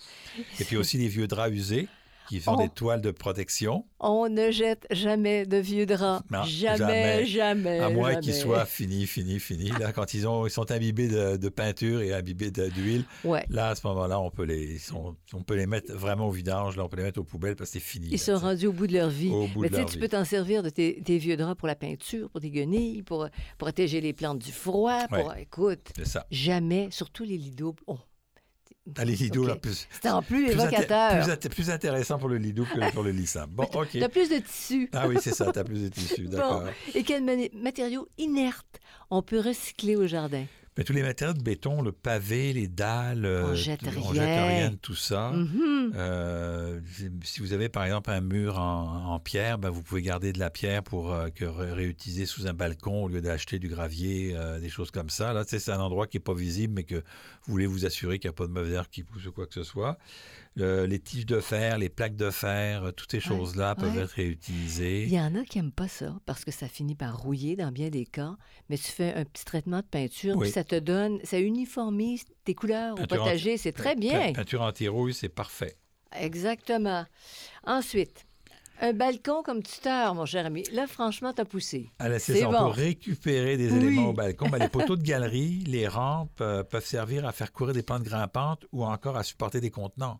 [0.59, 1.87] Et puis aussi les vieux draps usés
[2.27, 2.61] qui font Oh.
[2.61, 6.23] des toiles de protection, On ne jette jamais de vieux draps.
[6.31, 7.79] Non, jamais, jamais.
[7.79, 9.71] à moins qu'ils soient finis, finis, finis.
[9.79, 13.45] Là, quand ils, ont, ils sont imbibés de, de peinture et imbibés d'huile, Ouais.
[13.49, 14.77] là, à ce moment-là, on peut, les,
[15.33, 16.77] on peut les mettre vraiment au vidange.
[16.77, 18.07] Là, on peut les mettre aux poubelles parce que c'est fini.
[18.07, 19.29] Ils là, sont rendus au bout de leur vie.
[19.29, 19.99] Au bout Mais de tu sais, leur tu vie.
[20.01, 23.27] peux t'en servir de tes, tes vieux draps pour la peinture, pour des guenilles, pour
[23.57, 25.07] protéger les plantes du froid.
[25.07, 25.33] Pour...
[25.35, 26.25] Écoute, ça.
[26.31, 27.81] jamais, surtout les lits doubles.
[27.87, 27.97] Oh.
[28.97, 29.47] Ah, les lidos, OK.
[29.49, 31.11] là, plus, en plus, évocateur.
[31.23, 33.49] plus inté- plus intéressant pour le lido que pour le simple.
[33.51, 33.97] Bon, OK.
[33.99, 34.89] T'as plus de tissu.
[34.93, 36.63] Ah oui, c'est ça, tu as plus de tissu, d'accord.
[36.95, 37.23] Et quels
[37.53, 40.45] matériaux inertes on peut recycler au jardin?
[40.77, 44.13] Mais tous les matériaux de béton, le pavé, les dalles, On euh, jette tout- rien.
[44.13, 45.31] jette rien de tout ça.
[45.31, 45.91] Mhm.
[45.95, 46.79] Euh,
[47.23, 50.39] si vous avez par exemple un mur en, en pierre, ben, vous pouvez garder de
[50.39, 54.59] la pierre pour euh, que réutiliser sous un balcon au lieu d'acheter du gravier, euh,
[54.59, 55.33] des choses comme ça.
[55.33, 57.03] Là, c'est un endroit qui n'est pas visible, mais que vous
[57.51, 59.53] voulez vous assurer qu'il n'y a pas de mauvais air qui pousse ou quoi que
[59.55, 59.97] ce soit.
[60.57, 64.01] Le- les tiges de fer, les plaques de fer, euh, toutes ces choses-là peuvent ouais.
[64.01, 65.03] être réutilisées.
[65.03, 67.71] Il y en a qui n'aiment pas ça parce que ça finit par rouiller dans
[67.71, 68.35] bien des cas,
[68.69, 70.45] mais tu fais un petit traitement de peinture, Oui.
[70.45, 74.29] puis ça te donne, ça uniformise tes couleurs au potager, c'est très bien.
[74.31, 75.77] Pe- Peinture anti-rouille, c'est parfait.
[76.19, 77.05] Exactement.
[77.65, 78.25] Ensuite,
[78.79, 80.63] un balcon comme tuteur, mon cher ami.
[80.71, 81.89] Là, franchement, t'as poussé.
[81.99, 82.49] Allez, c'est C'est ça.
[82.49, 82.65] On bon.
[82.73, 83.77] peut récupérer des Oui.
[83.77, 84.49] éléments au balcon.
[84.49, 88.03] Ben, les poteaux de galerie, les rampes euh, peuvent servir à faire courir des pentes
[88.03, 90.19] grimpantes ou encore à supporter des contenants.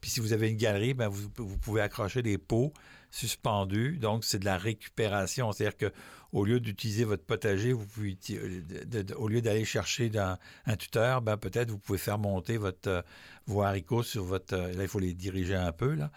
[0.00, 2.72] Puis si vous avez une galerie, ben, vous, vous pouvez accrocher des pots
[3.10, 3.98] suspendus.
[3.98, 5.52] Donc, c'est de la récupération.
[5.52, 5.92] C'est-à-dire que
[6.32, 11.22] au lieu d'utiliser votre potager, vous pouvez, euh, au lieu d'aller chercher dans un tuteur,
[11.22, 13.02] ben, peut-être vous pouvez faire monter votre, euh,
[13.46, 14.54] vos haricots sur votre...
[14.54, 16.10] euh, là, il faut les diriger un peu, là.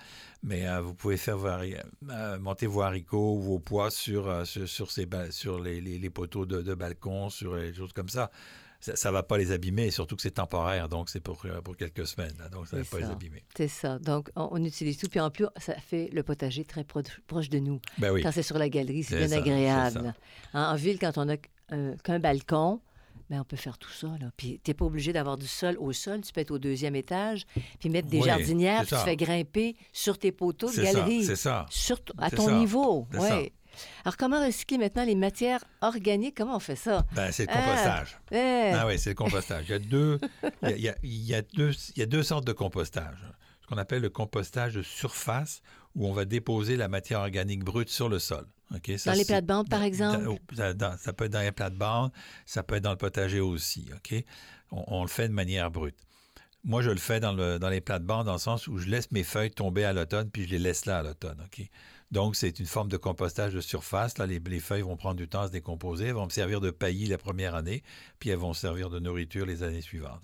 [0.43, 1.37] Mais vous pouvez faire
[2.39, 7.29] monter vos haricots ou vos pois sur, sur, ces, sur les poteaux de, de balcon,
[7.29, 8.31] sur les choses comme ça.
[8.81, 11.61] Ça ne va pas les abîmer, et surtout que c'est temporaire, donc c'est pour, euh,
[11.61, 12.33] pour quelques semaines.
[12.51, 13.43] donc ça ne va pas les abîmer.
[13.55, 13.99] C'est ça.
[13.99, 15.07] Donc, on, on utilise tout.
[15.07, 17.79] Puis en plus, ça fait le potager très pro- proche de nous.
[17.99, 18.21] Ben oui.
[18.23, 20.13] Quand c'est sur la galerie, c'est bien ça, agréable.
[20.53, 21.35] En, en ville, quand on n'a
[21.73, 22.81] euh, qu'un balcon,
[23.29, 24.07] ben, on peut faire tout ça.
[24.19, 24.31] Là.
[24.35, 26.19] Puis tu n'es pas obligé d'avoir du sol au sol.
[26.21, 27.45] Tu peux être au deuxième étage,
[27.79, 31.23] puis mettre des Oui, jardinières, puis tu fais grimper sur tes poteaux de galerie.
[31.23, 31.65] c'est ça.
[31.69, 33.07] Sur à ton ça, niveau.
[33.13, 33.41] ça.
[34.05, 36.35] Alors, comment recycler maintenant les matières organiques?
[36.37, 37.05] Comment on fait ça?
[37.13, 37.57] Ben, c'est le Ah.
[37.61, 38.17] compostage.
[38.31, 39.65] Eh, Ah oui, c'est le compostage.
[39.67, 40.19] Il y a deux,
[40.63, 43.17] il y a, il y deux, il y a deux sortes de compostage.
[43.61, 45.61] Ce qu'on appelle le compostage de surface,
[45.95, 48.45] où on va déposer la matière organique brute sur le sol.
[48.97, 50.23] Ça, Dans les plates-bandes, par exemple?
[50.23, 52.11] dans- ça, dans- ça peut être dans les plates-bandes,
[52.45, 53.89] ça peut être dans le potager aussi.
[54.71, 55.97] On, on le fait de manière brute.
[56.63, 59.11] Moi, je le fais dans, le, dans les plates-bandes, dans le sens où je laisse
[59.11, 61.45] mes feuilles tomber à l'automne, puis je les laisse là à l'automne.
[62.11, 64.17] Donc, c'est une forme de compostage de surface.
[64.17, 66.07] Là, les, les feuilles vont prendre du temps à se décomposer.
[66.07, 67.83] Elles vont me servir de paillis la première année,
[68.19, 70.21] puis elles vont servir de nourriture les années suivantes.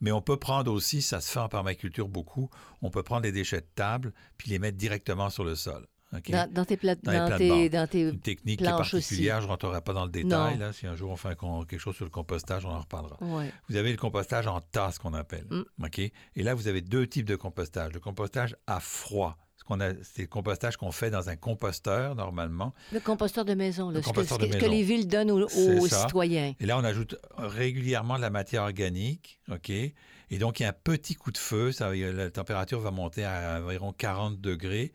[0.00, 2.50] Mais on peut prendre aussi, ça se fait en permaculture beaucoup,
[2.82, 5.86] on peut prendre les déchets de table, puis les mettre directement sur le sol.
[6.28, 9.46] Dans, dans tes plates, Dans dans, tes, dans tes- une technique qui est particulière, je
[9.46, 10.58] ne rentrerai pas dans le détail.
[10.58, 10.72] Là.
[10.72, 13.16] Si un jour on fait un quelque chose sur le compostage, on en reparlera.
[13.20, 13.52] Ouais.
[13.68, 15.46] Vous avez le compostage en tasse qu'on appelle.
[15.50, 15.62] Mm.
[15.84, 15.98] OK?
[15.98, 17.92] Et là, vous avez deux types de compostage.
[17.92, 19.36] Le compostage à froid.
[19.64, 22.74] Ce qu'on a- C'est le compostage qu'on fait dans un composteur, normalement.
[22.92, 24.76] Le composteur de maison, Le ce, que, composteur ce de que- ce que maison.
[24.76, 25.48] les villes donnent aux,
[25.88, 26.52] citoyens.
[26.60, 29.40] Et là, on ajoute régulièrement de la matière organique.
[29.50, 29.70] OK?
[29.70, 31.72] Et donc, il y a un petit coup de feu.
[31.72, 34.92] Ça, la température va monter à environ 40 degrés.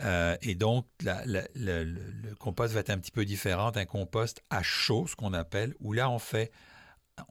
[0.00, 1.92] Euh, et donc, la- la- la- le,
[2.28, 5.74] le compost va être un petit peu différent d'un compost à chaud, ce qu'on appelle,
[5.80, 6.50] où là, on fait,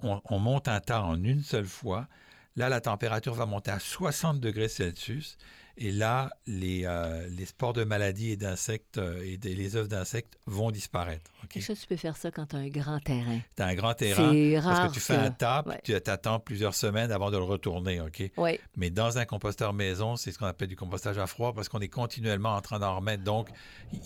[0.04, 2.08] on, on monte un tas en une seule fois.
[2.56, 5.38] Là, la température va monter à 60 degrés Celsius.
[5.80, 9.88] Et là, les, euh, les spores de maladies et d'insectes euh, et des- les œufs
[9.88, 11.30] d'insectes vont disparaître.
[11.44, 11.56] OK?
[11.58, 13.40] Et ça, tu peux faire ça quand tu as un grand terrain.
[13.56, 14.32] Tu as un grand terrain.
[14.32, 14.76] C'est rare.
[14.82, 15.80] Parce que tu fais un tas, ouais.
[15.84, 18.24] tu attends plusieurs semaines avant de le retourner, OK?
[18.38, 21.70] Oui, Mais dans un composteur maison, c'est ce qu'on appelle du compostage à froid parce
[21.70, 23.24] qu'on est continuellement en train d'en remettre.
[23.24, 23.50] Donc,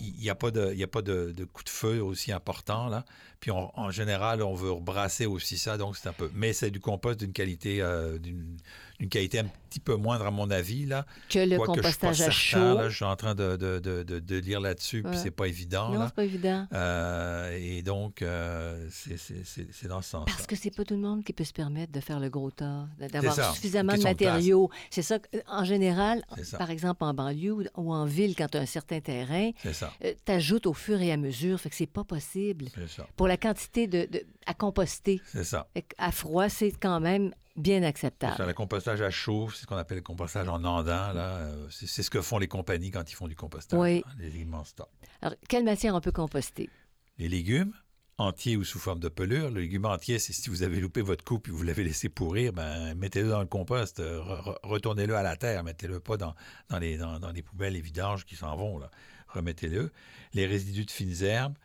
[0.00, 2.88] il n'y a pas, de, y a pas de, de coup de feu aussi important,
[2.88, 3.04] là.
[3.40, 6.30] Puis, on- en général, on veut rebrasser aussi ça, donc c'est un peu...
[6.34, 8.56] Mais c'est du compost d'une qualité, euh, d'une
[9.02, 11.04] d'une qualité un petit peu moindre, à mon avis, là.
[11.28, 12.30] que le Quoique je suis pas compostage à certain,
[12.72, 12.78] chaud.
[12.78, 15.90] là, je suis en train de, de, de, de- lire là-dessus, puis c'est pas évident,
[15.90, 16.66] non, c'est pas évident.
[16.72, 20.84] Euh, et donc, euh, c'est- c'est c'est- c'est dans ce sens Parce que c'est pas
[20.84, 24.02] tout le monde qui peut se permettre de faire le gros tas, d'avoir suffisamment de
[24.02, 24.70] matériaux.
[24.90, 26.22] C'est ça, en général,
[26.58, 30.66] par exemple en banlieue ou- en ville, quand tu as un certain terrain, tu ajoutes
[30.66, 32.66] au fur et à mesure, fait que c'est pas possible.
[32.88, 34.08] ça, Pour la quantité de,
[34.46, 35.66] à composter c'est ça.
[35.98, 38.36] À froid, c'est quand même bien acceptable.
[38.36, 41.12] ça, le compostage à chaud, c'est ce qu'on appelle le compostage en andant.
[41.12, 43.78] Là, euh, c'est ce que font les compagnies quand ils font du compostage.
[43.78, 44.02] Oui.
[44.06, 44.88] hein, les immenses tas.
[45.20, 46.70] Alors, quelle matière on peut composter?
[47.18, 47.72] Les légumes,
[48.18, 49.50] entiers ou sous forme de pelure.
[49.50, 52.52] Le légume entier, c'est si vous avez loupé votre coupe et vous l'avez laissé pourrir,
[52.52, 56.34] ben, mettez-le dans le compost, euh, re- re- retournez-le à la terre, mettez-le pas dans,
[56.68, 58.78] dans, les, dans, dans les poubelles, les vidanges qui s'en vont.
[58.78, 58.90] Là.
[59.28, 59.90] Remettez-le.
[60.34, 61.56] Les résidus de fines herbes,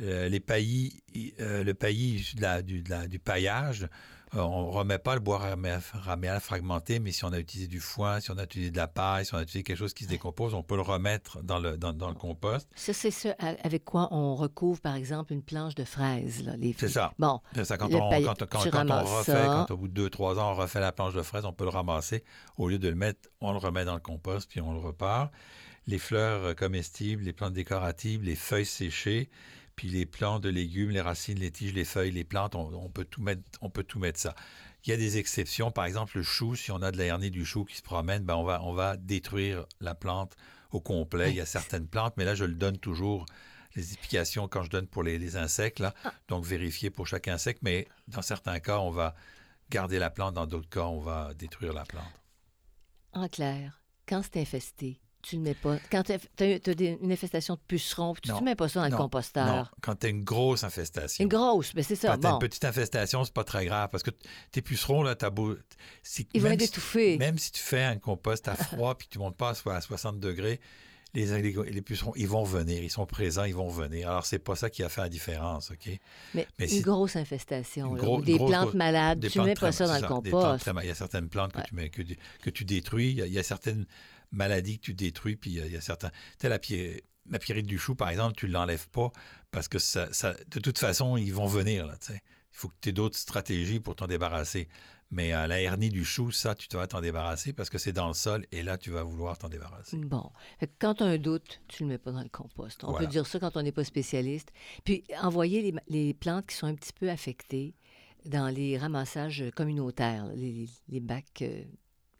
[0.00, 1.02] euh, les paillis,
[1.40, 3.88] euh, le paillis issu de la- du, de la- du paillage,
[4.34, 7.80] on ne remet pas le bois ramé- raméal fragmenté, mais si on a utilisé du
[7.80, 10.04] foin, si on a utilisé de la paille, si on a utilisé quelque chose qui
[10.04, 12.68] se décompose, on peut le remettre dans le, dans, dans le compost.
[12.76, 16.42] Ça, c'est a- avec quoi on recouvre, par exemple, une planche de fraises.
[16.44, 16.74] Là, les...
[16.78, 17.12] C'est ça.
[17.18, 19.64] Bon, C'est ça, quand, on, paille- quand, quand- quand on refait, ça.
[19.68, 21.64] quand au bout de deux, trois ans, on refait la planche de fraise, on peut
[21.64, 22.24] le ramasser.
[22.56, 25.30] Au lieu de le mettre, on le remet dans le compost, puis on le repart.
[25.86, 29.30] Les fleurs euh, comestibles, les plantes décoratives, les feuilles séchées,
[29.78, 33.04] Puis les plants de légumes, les racines, les tiges, les feuilles, les plantes, on, peut,
[33.04, 34.34] tout mettre, on peut tout mettre ça.
[34.84, 35.70] Il y a des exceptions.
[35.70, 38.24] Par exemple, le chou, si on a de la hernie du chou qui se promène,
[38.24, 40.34] ben on, va, on va détruire la plante
[40.72, 41.30] au complet.
[41.30, 43.24] Il y a certaines plantes, mais là, je le donne toujours
[43.76, 45.94] les explications quand je donne pour les, insectes, là.
[46.02, 46.12] Ah.
[46.26, 47.62] Donc, vérifier pour chaque insecte.
[47.62, 49.14] Mais dans certains cas, on va
[49.70, 50.34] garder la plante.
[50.34, 52.20] Dans d'autres cas, on va détruire la plante.
[53.12, 55.76] En clair, quand c'est infesté, tu ne mets pas.
[55.90, 59.46] Quand tu as, une infestation de pucerons, tu ne mets pas ça dans le composteur.
[59.46, 61.22] Non, quand tu as une grosse infestation.
[61.22, 62.08] Une grosse, mais c'est ça.
[62.08, 64.10] Quand tu as une petite infestation, c'est pas très grave parce que
[64.50, 65.56] tes pucerons, là, t'as beau.
[66.34, 67.18] Ils vont être étouffés.
[67.18, 70.18] même si tu fais un compost à froid puis tu ne montes pas à 60
[70.18, 70.60] degrés,
[71.14, 74.10] les, les, pucerons, ils vont venir, ils sont présents, ils vont venir.
[74.10, 75.90] Alors, c'est pas ça qui a fait la différence, OK?
[76.34, 80.70] Mais, une grosse infestation, des plantes malades, tu ne mets pas ça dans le compost.
[80.82, 82.02] il y a certaines plantes que, tu, mets, que,
[82.42, 83.86] que, tu détruis, il y, a, certaines
[84.30, 86.10] maladies que tu détruis, puis il y, a, certains...
[86.38, 89.10] Tu la, pierre, la pierrite du chou, par exemple, tu ne l'enlèves pas
[89.50, 90.06] parce que ça,
[90.48, 92.20] de toute façon, ils vont venir, là, Il
[92.52, 94.68] faut que tu aies d'autres stratégies pour t'en débarrasser.
[95.10, 98.08] Mais à la hernie du chou, ça, tu vas t'en débarrasser parce que c'est dans
[98.08, 99.96] le sol et là, tu vas vouloir t'en débarrasser.
[99.96, 100.30] Bon.
[100.78, 102.84] Quand tu as un doute, tu ne le mets pas dans le compost.
[102.84, 104.52] On peut dire ça quand on n'est pas spécialiste.
[104.84, 107.74] Puis envoyer les, plantes qui sont un petit peu affectées
[108.26, 110.68] dans les ramassages communautaires, les,
[111.00, 111.62] bacs, euh,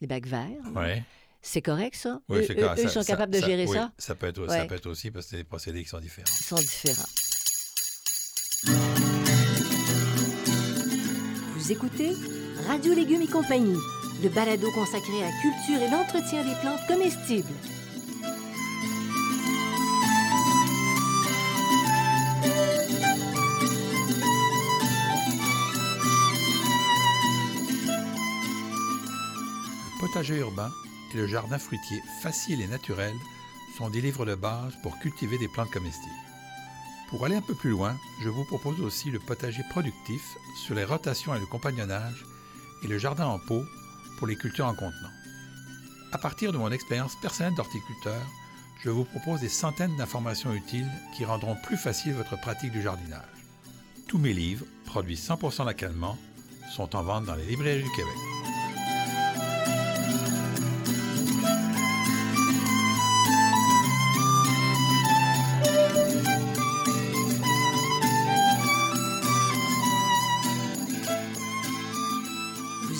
[0.01, 0.63] les bacs verts.
[0.75, 1.03] Oui.
[1.41, 2.19] C'est correct, ça?
[2.27, 2.79] Oui, c'est correct.
[2.79, 3.91] Eux, ils sont capables de gérer ça?
[3.97, 6.27] Ça peut, être, ça peut être aussi parce que c'est des procédés qui sont différents.
[6.27, 7.07] Ils sont différents.
[11.55, 12.13] Vous écoutez
[12.67, 13.77] Radio Légumes et compagnie,
[14.21, 17.47] le balado consacré à la culture et l'entretien des plantes comestibles.
[29.85, 30.69] Le potager urbain
[31.13, 33.13] et le jardin fruitier facile et naturel
[33.77, 36.13] sont des livres de base pour cultiver des plantes comestibles.
[37.09, 40.21] Pour aller un peu plus loin, je vous propose aussi le potager productif
[40.65, 42.25] sur les rotations et le compagnonnage
[42.83, 43.63] et le jardin en pot
[44.17, 45.09] pour les cultures en contenant.
[46.11, 48.21] À partir de mon expérience personnelle d'horticulteur,
[48.83, 53.25] je vous propose des centaines d'informations utiles qui rendront plus facile votre pratique du jardinage.
[54.07, 56.17] Tous mes livres, produits 100% localement,
[56.75, 58.28] sont en vente dans les librairies du Québec.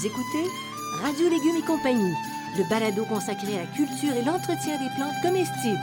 [0.05, 0.45] Écoutez
[1.01, 2.13] Radio Légumes et compagnie,
[2.57, 5.77] le balado consacré à la culture et l'entretien des plantes comestibles.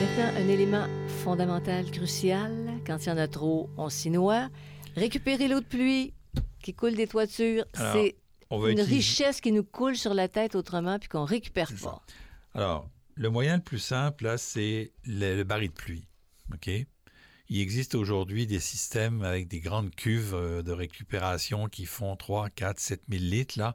[0.00, 0.86] Maintenant, un élément
[1.24, 2.52] fondamental, crucial,
[2.86, 4.48] quand il y en a trop, on s'y noie.
[4.96, 6.12] Récupérer l'eau de pluie
[6.62, 8.16] qui coule des toitures, c'est
[8.50, 12.02] une richesse qui nous coule sur la tête autrement puis qu'on récupère pas.
[12.54, 16.06] Alors, le moyen le plus simple, c'est le, le baril de pluie.
[16.52, 16.70] OK?
[17.50, 22.48] Il existe aujourd'hui des systèmes avec des grandes cuves euh, de récupération qui font 3,
[22.50, 23.74] 4, 7 000 litres, là.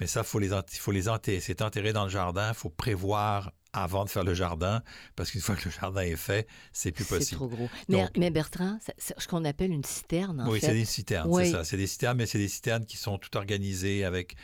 [0.00, 1.40] Mais ça, faut les, faut les enterrer.
[1.40, 2.48] C'est enterré dans le jardin.
[2.48, 4.82] Il faut prévoir avant de faire le jardin,
[5.14, 7.24] parce qu'une fois que le jardin est fait, c'est plus possible.
[7.24, 7.68] C'est trop gros.
[8.16, 11.62] mais, Bertrand, c'est ce qu'on appelle une citerne, en oui, c'est des citernes, c'est ça.
[11.62, 14.34] C'est des citernes, mais c'est des citernes qui sont toutes organisées avec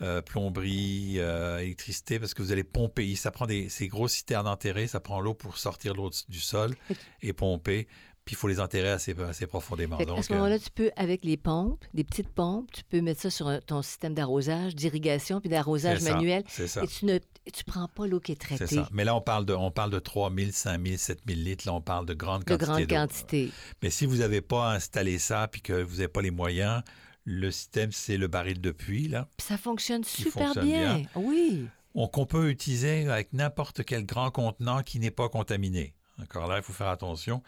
[0.00, 3.16] euh, plomberie, euh, électricité, parce que vous allez pomper.
[3.16, 6.76] Ça prend des, ces grosses citernes enterrées, ça prend l'eau pour sortir l'eau du sol
[7.20, 7.88] et pomper
[8.28, 9.96] puis il faut les enterrer assez, assez profondément.
[9.96, 13.22] Donc, à ce moment-là, tu peux, avec les pompes, des petites pompes, tu peux mettre
[13.22, 16.44] ça sur ton système d'arrosage, d'irrigation, puis d'arrosage manuel.
[16.46, 16.84] C'est ça.
[16.84, 17.18] Et tu ne
[17.50, 18.66] tu prends pas l'eau qui est traitée.
[18.66, 18.88] C'est ça.
[18.92, 21.66] Mais là, on parle de, on parle de 3 000, 5 000, 7 000 litres.
[21.66, 22.66] Là, on parle de grandes quantités.
[22.66, 23.50] De grandes quantités.
[23.82, 26.82] Mais si vous n'avez pas installé ça, puis que vous n'avez pas les moyens,
[27.24, 29.26] le système, c'est le baril de puits, là.
[29.38, 31.04] ça fonctionne super bien.
[31.14, 31.66] Oui.
[31.94, 35.94] qu'on peut utiliser avec n'importe quel grand contenant qui n'est pas contaminé.
[36.18, 37.42] D'accord, là, il faut faire attention.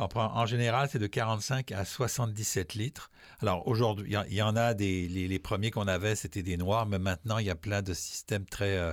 [0.00, 3.10] En, général, c'est de 45 à 77 litres.
[3.40, 5.08] Alors aujourd'hui, il y, en a des.
[5.08, 8.46] Les, premiers qu'on avait, c'était des noirs, mais maintenant, il y a plein de systèmes
[8.46, 8.76] très.
[8.76, 8.92] Euh,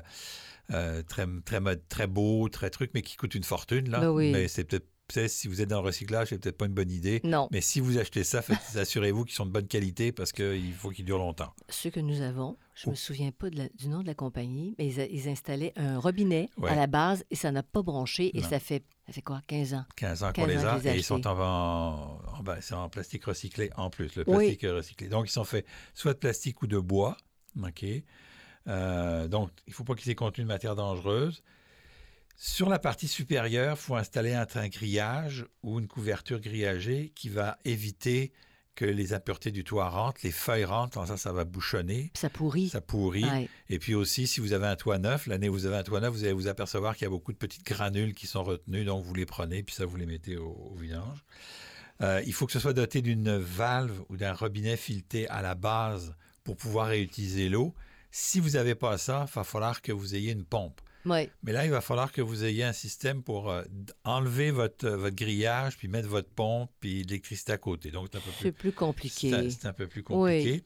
[0.74, 4.02] euh, très, très, très beaux, très trucs, mais qui coûtent une fortune, là.
[4.02, 4.86] Ben mais c'est peut-être
[5.28, 7.22] si vous êtes dans le recyclage, c'est peut-être pas une bonne idée.
[7.24, 7.48] Non.
[7.52, 8.42] Mais si vous achetez ça,
[8.76, 11.54] assurez-vous qu'ils sont de bonne qualité parce qu'il faut qu'ils durent longtemps.
[11.70, 14.88] Ceux que nous avons, je ne me souviens pas du nom de la compagnie, mais
[14.88, 18.84] ils, installaient un robinet à la base et ça n'a pas bronché et ça fait,
[19.08, 19.86] ça fait quoi, 15 ans?
[19.96, 23.90] 15 ans qu'on les a et ils sont en, en, ben, en, plastique recyclé en
[23.90, 25.08] plus, le plastique recyclé.
[25.08, 27.16] Donc, ils sont faits soit de plastique ou de bois.
[27.64, 27.86] OK?
[28.68, 31.42] Euh, donc, il ne faut pas qu'ils aient contenu de matière dangereuse.
[32.36, 37.30] Sur la partie supérieure, il faut installer un, train grillage ou une couverture grillagée qui
[37.30, 38.34] va éviter
[38.78, 42.12] que les impuretés du toit rentrent, les feuilles rentrent, ça, ça va bouchonner.
[42.14, 42.70] Ça pourrit.
[42.70, 43.26] Ça pourrit.
[43.26, 43.50] Ouais.
[43.70, 46.00] Et puis aussi, si vous avez un toit neuf, l'année où vous avez un toit
[46.00, 48.86] neuf, vous allez vous apercevoir qu'il y a beaucoup de petites granules qui sont retenues,
[48.86, 51.26] donc vous les prenez, puis ça, vous les mettez au, au vidange.
[52.02, 55.56] Euh, il faut que ce soit doté d'une valve ou d'un robinet fileté à la
[55.56, 56.14] base
[56.44, 57.74] pour pouvoir réutiliser l'eau.
[58.12, 60.80] Si vous n'avez pas ça, il va falloir que vous ayez une pompe.
[61.10, 61.30] Oui.
[61.44, 63.64] Mais là, il va falloir que vous ayez un système pour euh,
[64.04, 67.92] enlever votre, euh, votre grillage, puis mettre votre pompe, puis l'électricité à côté.
[67.92, 69.50] Donc, c'est un peu plus plus compliqué.
[69.50, 70.52] c'est un, peu plus compliqué.
[70.52, 70.64] Oui.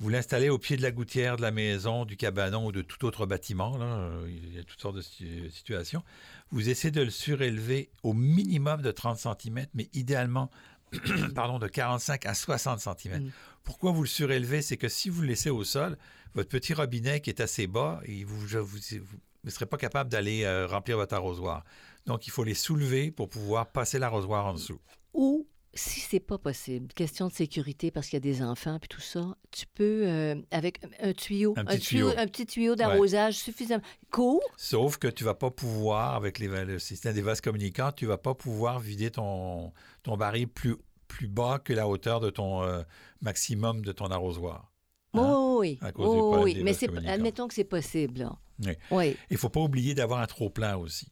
[0.00, 3.04] Vous l'installez au pied de la gouttière de la maison, du cabanon ou de tout
[3.04, 3.76] autre bâtiment.
[3.76, 4.10] Là.
[4.28, 6.04] Il y a toutes sortes de situ- situations.
[6.50, 10.50] Vous essayez de le surélever au minimum de 30 cm, mais idéalement
[11.34, 13.24] pardon, de 45 à 60 cm.
[13.24, 13.30] Mm.
[13.64, 14.62] Pourquoi vous le surélevez?
[14.62, 15.98] C'est que si vous le laissez au sol,
[16.34, 20.10] votre petit robinet qui est assez bas, et vous vous, vous ne serez pas capable
[20.10, 21.64] d'aller euh, remplir votre arrosoir.
[22.06, 24.80] Donc, il faut les soulever pour pouvoir passer l'arrosoir en dessous.
[25.14, 28.88] Ou, si c'est pas possible, question de sécurité parce qu'il y a des enfants puis
[28.88, 32.08] tout ça, tu peux, euh, avec un tuyau, Un petit tuyau.
[32.16, 36.78] un petit tuyau d'arrosage suffisamment court, Sauf que tu vas pas pouvoir, avec les, le
[36.78, 39.72] système des vases communicants, tu vas pas pouvoir vider ton,
[40.02, 42.82] ton baril plus, plus bas que la hauteur de ton euh,
[43.20, 44.72] maximum de ton arrosoir.
[45.14, 45.20] Hein?
[45.22, 48.20] Oh, oui, À cause du oh, problème oui, mais admettons que c'est possible.
[48.20, 48.38] Là.
[48.64, 48.72] Oui.
[48.90, 49.16] Oui.
[49.30, 51.08] Il faut pas oublier d'avoir un trop-plein aussi.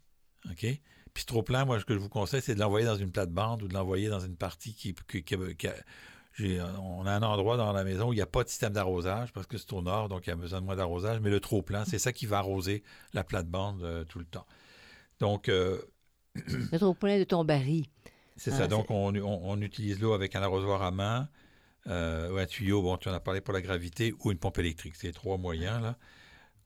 [0.50, 0.60] OK?
[0.60, 3.62] Puis ce trop-plein, moi, ce que je vous conseille, c'est de l'envoyer dans une plate-bande
[3.62, 4.94] ou de l'envoyer dans une partie qui...
[5.08, 5.74] qui- qui- qui a-
[6.34, 8.74] j'ai- on a un endroit dans la maison où il n'y a pas de système
[8.74, 11.20] d'arrosage parce que c'est au nord, donc il y a besoin de moins d'arrosage.
[11.20, 12.82] Mais le trop-plein, c'est ça qui va arroser
[13.14, 14.46] la plate-bande euh, tout le temps.
[15.20, 15.80] Donc, euh,
[16.34, 17.86] Le trop plein de ton baril.
[18.36, 18.66] C'est Ah, ça.
[18.66, 21.30] Donc, on, on- on utilise l'eau avec un arrosoir à main,
[21.86, 24.58] euh, ou un tuyau, bon, tu en as parlé pour la gravité, ou une pompe
[24.58, 24.96] électrique.
[24.96, 25.96] C'est les trois moyens, là.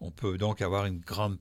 [0.01, 1.39] On peut donc avoir une grande,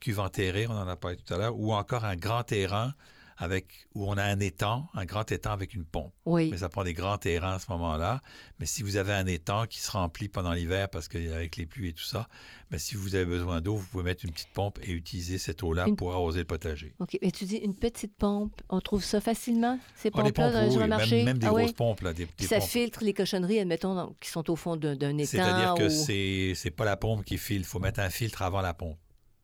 [0.00, 2.94] cuve enterrée, on en a parlé tout à l'heure, ou encore un grand terrain
[3.36, 6.12] avec, où on a un étang, un grand étang avec une pompe.
[6.24, 6.50] Oui.
[6.50, 8.20] Mais ça prend des grands terrains à ce moment-là.
[8.60, 11.88] Mais si vous avez un étang qui se remplit pendant l'hiver, parce qu'avec les pluies
[11.88, 12.28] et tout ça,
[12.70, 15.62] mais si vous avez besoin d'eau, vous pouvez mettre une petite pompe et utiliser cette
[15.62, 16.94] eau-là Une- pour arroser le potager.
[17.00, 17.18] OK.
[17.22, 20.60] Mais tu dis une petite pompe, on trouve ça facilement, ces Ah, pompes-là, pompes, dans
[20.62, 21.62] les oui, même, même des Ah oui?
[21.62, 22.68] grosses pompes, là, des, Puis des ça pompes.
[22.68, 25.24] filtre les cochonneries, admettons, donc, qui sont au fond d'un, étang.
[25.26, 27.66] C'est-à-dire que c'est c'est pas la pompe qui filtre.
[27.66, 28.98] Il faut mettre un filtre avant la pompe.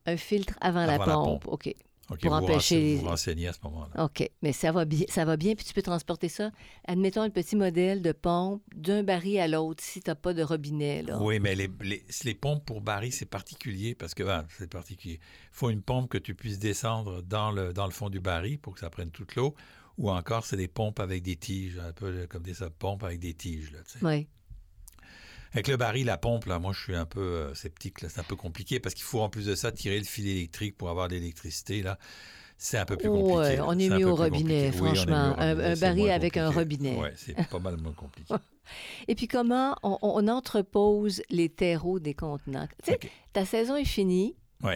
[0.06, 1.42] Un filtre avant, la, Avant la pompe.
[1.44, 1.52] pompe.
[1.52, 1.74] OK.
[2.10, 4.04] OK, Pour vous empêcher Vous renseignez à ce moment-là.
[4.04, 4.28] OK.
[4.42, 6.50] Mais ça va bien, ça va bien, puis tu peux transporter ça.
[6.86, 10.42] Admettons un petit modèle de pompe d'un baril à l'autre si tu n'as pas de
[10.42, 11.02] robinet.
[11.02, 11.22] Là.
[11.22, 15.20] Oui, mais les, les, les pompes pour baril, c'est particulier parce que ben, c'est particulier.
[15.22, 18.58] Il faut une pompe que tu puisses descendre dans le, dans le fond du baril
[18.58, 19.54] pour que ça prenne toute l'eau.
[19.98, 23.34] Ou encore, c'est des pompes avec des tiges, un peu comme des pompes avec des
[23.34, 23.70] tiges.
[23.70, 23.80] Là.
[24.02, 24.26] Oui.
[25.52, 28.02] Avec le baril, la pompe, là, moi, je suis un peu euh, sceptique.
[28.02, 28.08] là.
[28.08, 30.76] C'est un peu compliqué parce qu'il faut en plus de ça tirer le fil électrique
[30.76, 31.82] pour avoir de l'électricité.
[31.82, 31.98] Là.
[32.56, 33.36] C'est un peu plus compliqué.
[33.36, 34.70] Ouais, on est un mieux au robinet.
[34.70, 35.14] Oui, on est mieux au franchement.
[35.16, 36.96] Un- robinet, un c'est baril avec un robinet.
[37.00, 38.34] Oui, c'est pas mal moins compliqué.
[39.08, 42.68] Et puis comment on, on entrepose les terreaux des contenants?
[42.84, 43.00] Tu sais,
[43.32, 44.36] ta saison est finie.
[44.62, 44.74] Oui,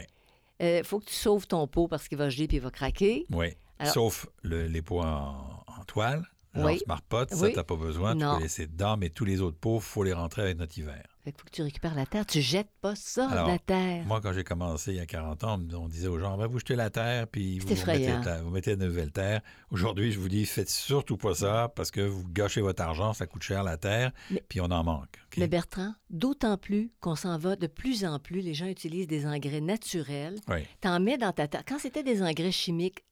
[0.61, 3.27] Il faut que tu sauves ton pot parce qu'il va geler puis il va craquer.
[3.31, 3.49] oui.
[3.79, 5.35] Alors- Sauf le- les pots en,
[5.67, 6.25] en toile.
[6.55, 6.79] Genre Oui.
[6.79, 7.53] Smart Pot, ça, Oui.
[7.55, 8.15] t'as pas besoin.
[8.15, 8.33] Non.
[8.33, 10.79] Tu peux laisser dedans, mais tous les autres pots, il faut les rentrer avec notre
[10.79, 11.03] hiver.
[11.27, 12.27] Il faut que tu récupères la terre.
[12.27, 14.05] Tu jettes pas ça Alors, de la terre.
[14.05, 16.59] Moi, quand j'ai commencé il y a 40 ans, on disait aux gens, Ben, vous
[16.59, 19.41] jetez la terre, puis vous, mettez, vous de nouvelle terre.
[19.71, 23.27] Aujourd'hui, je vous dis, faites surtout pas ça, parce que vous gâchez votre argent, ça
[23.27, 25.19] coûte cher la terre, Mais- puis on en manque.
[25.39, 29.27] Mais Bertrand, d'autant plus qu'on s'en va de plus en plus, les gens utilisent des
[29.27, 30.37] engrais naturels.
[30.49, 30.59] Oui.
[30.83, 31.63] T'en mets dans ta terre.
[31.67, 33.03] Quand c'était des engrais chimiques,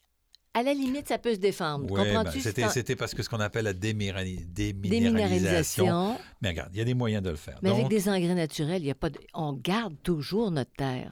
[0.55, 1.91] à la limite, ça peut se défendre.
[1.91, 2.41] Ouais, ben, Comprends-tu?
[2.71, 5.85] c'était, parce que ce qu'on appelle la déminérali- déminéralisation.
[5.85, 6.19] Déminéralisation.
[6.43, 7.59] Mais regarde, il y a des moyens de le faire.
[7.63, 9.19] Mais avec des engrais naturels, il y a pas de...
[9.35, 11.11] on garde toujours notre terre.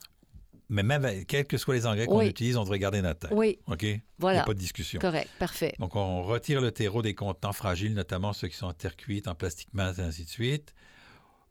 [0.72, 2.28] Mais même, quels que soient les engrais qu'on Oui.
[2.28, 3.32] utilise, on devrait garder notre terre.
[3.36, 3.82] Oui, OK?
[3.82, 4.42] Il n'y voilà.
[4.42, 5.00] a pas de discussion.
[5.00, 5.74] Correct, parfait.
[5.80, 9.26] Donc, on retire le terreau des contenants fragiles, notamment ceux qui sont en terre cuite,
[9.26, 10.72] en plastique mince et ainsi de suite.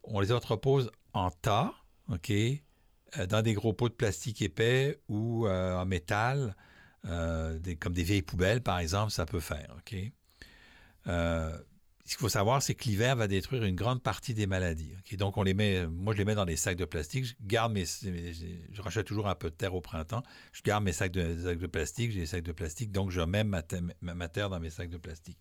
[0.06, 1.74] On les entrepose en tas,
[2.10, 6.56] OK, euh, dans des gros pots de plastique épais ou euh, en métal,
[7.06, 9.76] euh, comme des vieilles poubelles, par exemple, ça peut faire?
[11.08, 11.58] Euh,
[12.06, 14.94] ce qu'il faut savoir, c'est que l'hiver va détruire une grande partie des maladies.
[15.18, 17.26] Donc, on les met, moi, je les mets dans des sacs de plastique.
[17.26, 20.24] Je garde mes, je rachète toujours un peu de terre au printemps.
[20.52, 22.12] Je garde mes sacs de, sacs de plastique.
[22.12, 23.62] J'ai des sacs de plastique, donc je mets ma-
[24.02, 25.38] ma terre dans mes sacs de plastique.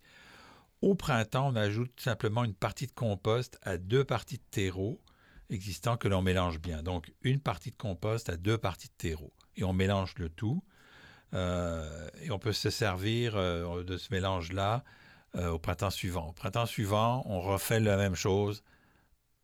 [0.83, 5.01] Au printemps, on ajoute simplement une partie de compost à deux parties de terreau
[5.51, 6.83] existants que l'on mélange bien.
[6.83, 9.33] Donc, une partie de compost à deux parties de terreau.
[9.57, 10.63] Et on mélange le tout.
[11.35, 14.83] Euh, et on peut se servir euh, de ce mélange-là
[15.37, 16.29] euh, au printemps suivant.
[16.29, 18.63] Au printemps suivant, on refait la même chose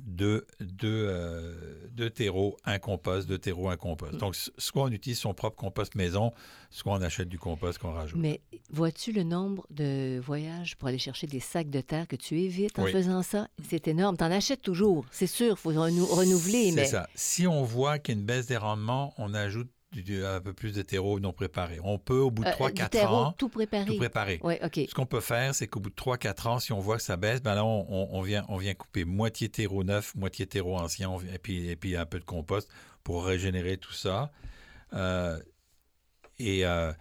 [0.00, 1.54] deux, deux, euh,
[1.92, 4.16] deux terreaux, un compost, deux terreaux, un compost.
[4.16, 6.32] Donc, soit on utilise son propre compost maison,
[6.70, 8.18] soit on achète du compost qu'on rajoute.
[8.20, 12.40] Mais vois-tu le nombre de voyages pour aller chercher des sacs de terre que tu
[12.40, 12.92] évites en Oui.
[12.92, 13.48] faisant ça?
[13.68, 14.16] C'est énorme.
[14.16, 15.52] Tu en achètes toujours, c'est sûr.
[15.52, 16.70] Il faut renou- renouveler.
[16.70, 16.86] C'est mais...
[16.86, 17.08] ça.
[17.14, 19.70] Si on voit qu'il y a une baisse des rendements, on ajoute
[20.02, 21.78] du- un peu plus de terreau non préparé.
[21.82, 23.86] On peut, au bout de Euh, 3-4 du terreau ans, tout préparé.
[23.86, 24.40] tout préparer.
[24.42, 24.80] Oui, OK.
[24.88, 27.16] Ce qu'on peut faire, c'est qu'au bout de 3-4 ans, si on voit que ça
[27.16, 30.76] baisse, ben là, on, on- on vient, on vient couper moitié terreau neuf, moitié terreau
[30.76, 32.68] ancien, on et, puis, et puis un peu de compost
[33.04, 34.32] pour régénérer tout ça.
[34.94, 35.38] Euh,
[36.38, 36.92] et euh,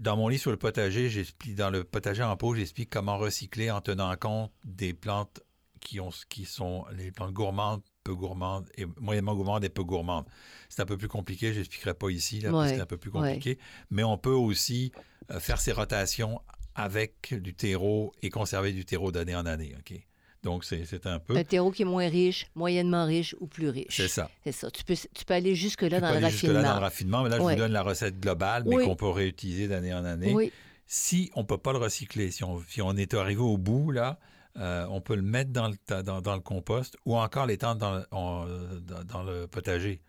[0.00, 3.70] dans mon livre sur le potager, j'explique, dans le potager en pot, j'explique comment recycler
[3.70, 5.40] en tenant compte des plantes
[5.80, 10.24] qui, ont, qui sont les plantes gourmandes, peu gourmandes, et moyennement gourmandes et peu gourmandes.
[10.68, 12.86] C'est un peu plus compliqué, je n'expliquerai pas ici, là, parce que Ouais, c'est un
[12.86, 13.34] peu plus ouais.
[13.34, 13.58] compliqué.
[13.90, 14.92] Mais on peut aussi
[15.30, 16.40] euh, faire ces rotations
[16.74, 19.74] avec du terreau et conserver du terreau d'année en année.
[19.78, 19.98] OK?
[20.42, 21.36] Donc, c'est un peu.
[21.36, 23.96] Un terreau qui est moins riche, moyennement riche ou plus riche.
[23.96, 24.28] C'est ça.
[24.42, 24.70] C'est ça.
[24.72, 26.68] Tu peux, tu peux aller jusque-là dans peux le aller jusque-là raffinement.
[26.72, 27.52] dans le raffinement, mais là, je Ouais.
[27.54, 28.84] vous donne la recette globale, mais Oui.
[28.84, 30.32] qu'on peut réutiliser d'année en année.
[30.34, 30.50] Oui,
[30.86, 33.92] Si on ne peut pas le recycler, si on, si on est arrivé au bout,
[33.92, 34.18] là,
[34.58, 37.78] euh, on peut le mettre dans le, ta- dans, dans le compost ou encore l'étendre
[37.80, 38.46] dans, le- on-
[38.82, 40.00] dans, dans le potager.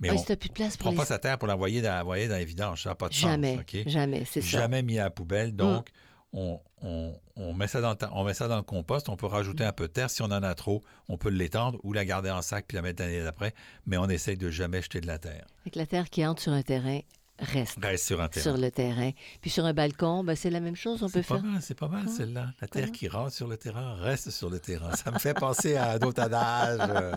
[0.00, 0.96] Mais Ah, on si plus de place ne pour prend les...
[0.96, 2.84] pas sa terre pour l'envoyer dans, l'envoyer dans les vidanges.
[2.84, 3.92] Ça n'a pas de Jamais, sens.
[3.92, 4.46] Jamais, c'est ça.
[4.46, 4.60] Mm.
[4.60, 5.56] jamais mis à la poubelle.
[5.56, 5.88] Donc,
[6.32, 9.08] on, on- on met ça dans le, ta- on met ça dans le compost.
[9.08, 10.10] On peut rajouter un peu de terre.
[10.10, 12.82] Si on en a trop, on peut l'étendre ou la garder en sac puis la
[12.82, 13.52] mettre l'année d'après.
[13.86, 15.46] Mais on essaye de jamais jeter de la terre.
[15.72, 17.00] Que la terre qui entre sur un terrain
[17.38, 18.42] reste Reste sur un terrain.
[18.42, 19.10] sur le terrain.
[19.40, 21.44] Puis sur un balcon, ben, c'est la même chose, on peut C'est pas faire.
[21.44, 22.16] mal, c'est pas mal Comment?
[22.16, 22.46] celle-là.
[22.60, 24.94] La terre qui rentre sur le terrain reste sur le terrain.
[24.96, 27.12] Ça me fait penser à d'autres adages euh,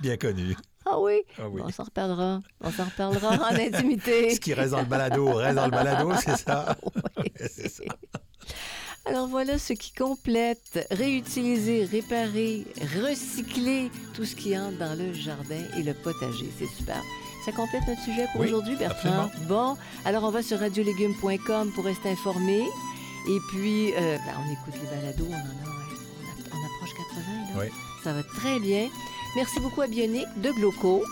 [0.00, 0.56] bien connus.
[0.86, 1.20] Ah oui?
[1.38, 1.60] Ah oui.
[1.60, 2.40] Bon, on s'en reparlera.
[2.60, 4.34] On s'en reparlera en intimité.
[4.34, 6.76] Ce qui reste dans le balado reste dans le balado, c'est ça?
[7.18, 7.30] Oui.
[7.48, 7.84] c'est ça.
[9.06, 12.66] Alors voilà ce qui complète, réutiliser, réparer,
[13.02, 16.50] recycler tout ce qui entre dans le jardin et le potager.
[16.58, 17.00] C'est super.
[17.44, 19.30] Ça complète notre sujet pour Oui, aujourd'hui, Bertrand.
[19.48, 22.60] Bon, alors on va sur radiolégumes.com pour rester informé.
[23.28, 26.94] Et puis, euh, ben, on écoute les balados, on en a, on, a- on approche
[26.96, 27.54] 80.
[27.54, 27.60] Là.
[27.60, 27.66] Oui.
[28.04, 28.88] Ça va très bien.
[29.36, 31.02] Merci beaucoup à Bionic de Gloco.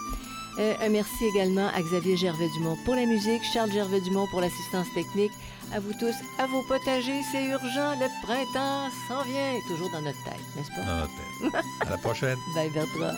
[0.58, 5.30] Euh, un merci également à Xavier Gervais-Dumont pour la musique, Charles Gervais-Dumont pour l'assistance technique.
[5.72, 9.52] À vous tous, à vos potagers, c'est urgent, le printemps s'en vient.
[9.68, 10.84] Toujours dans notre tête, n'est-ce pas?
[10.86, 11.64] Dans notre tête.
[11.86, 12.38] À la prochaine.
[12.54, 13.14] Bye Bertrand.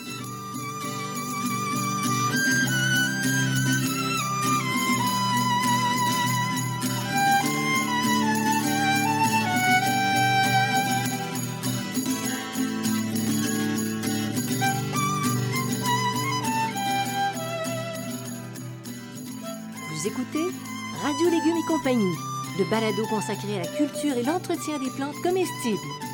[21.81, 22.17] Compagnie,
[22.59, 26.10] le balado consacré à la culture et l'entretien des plantes comestibles.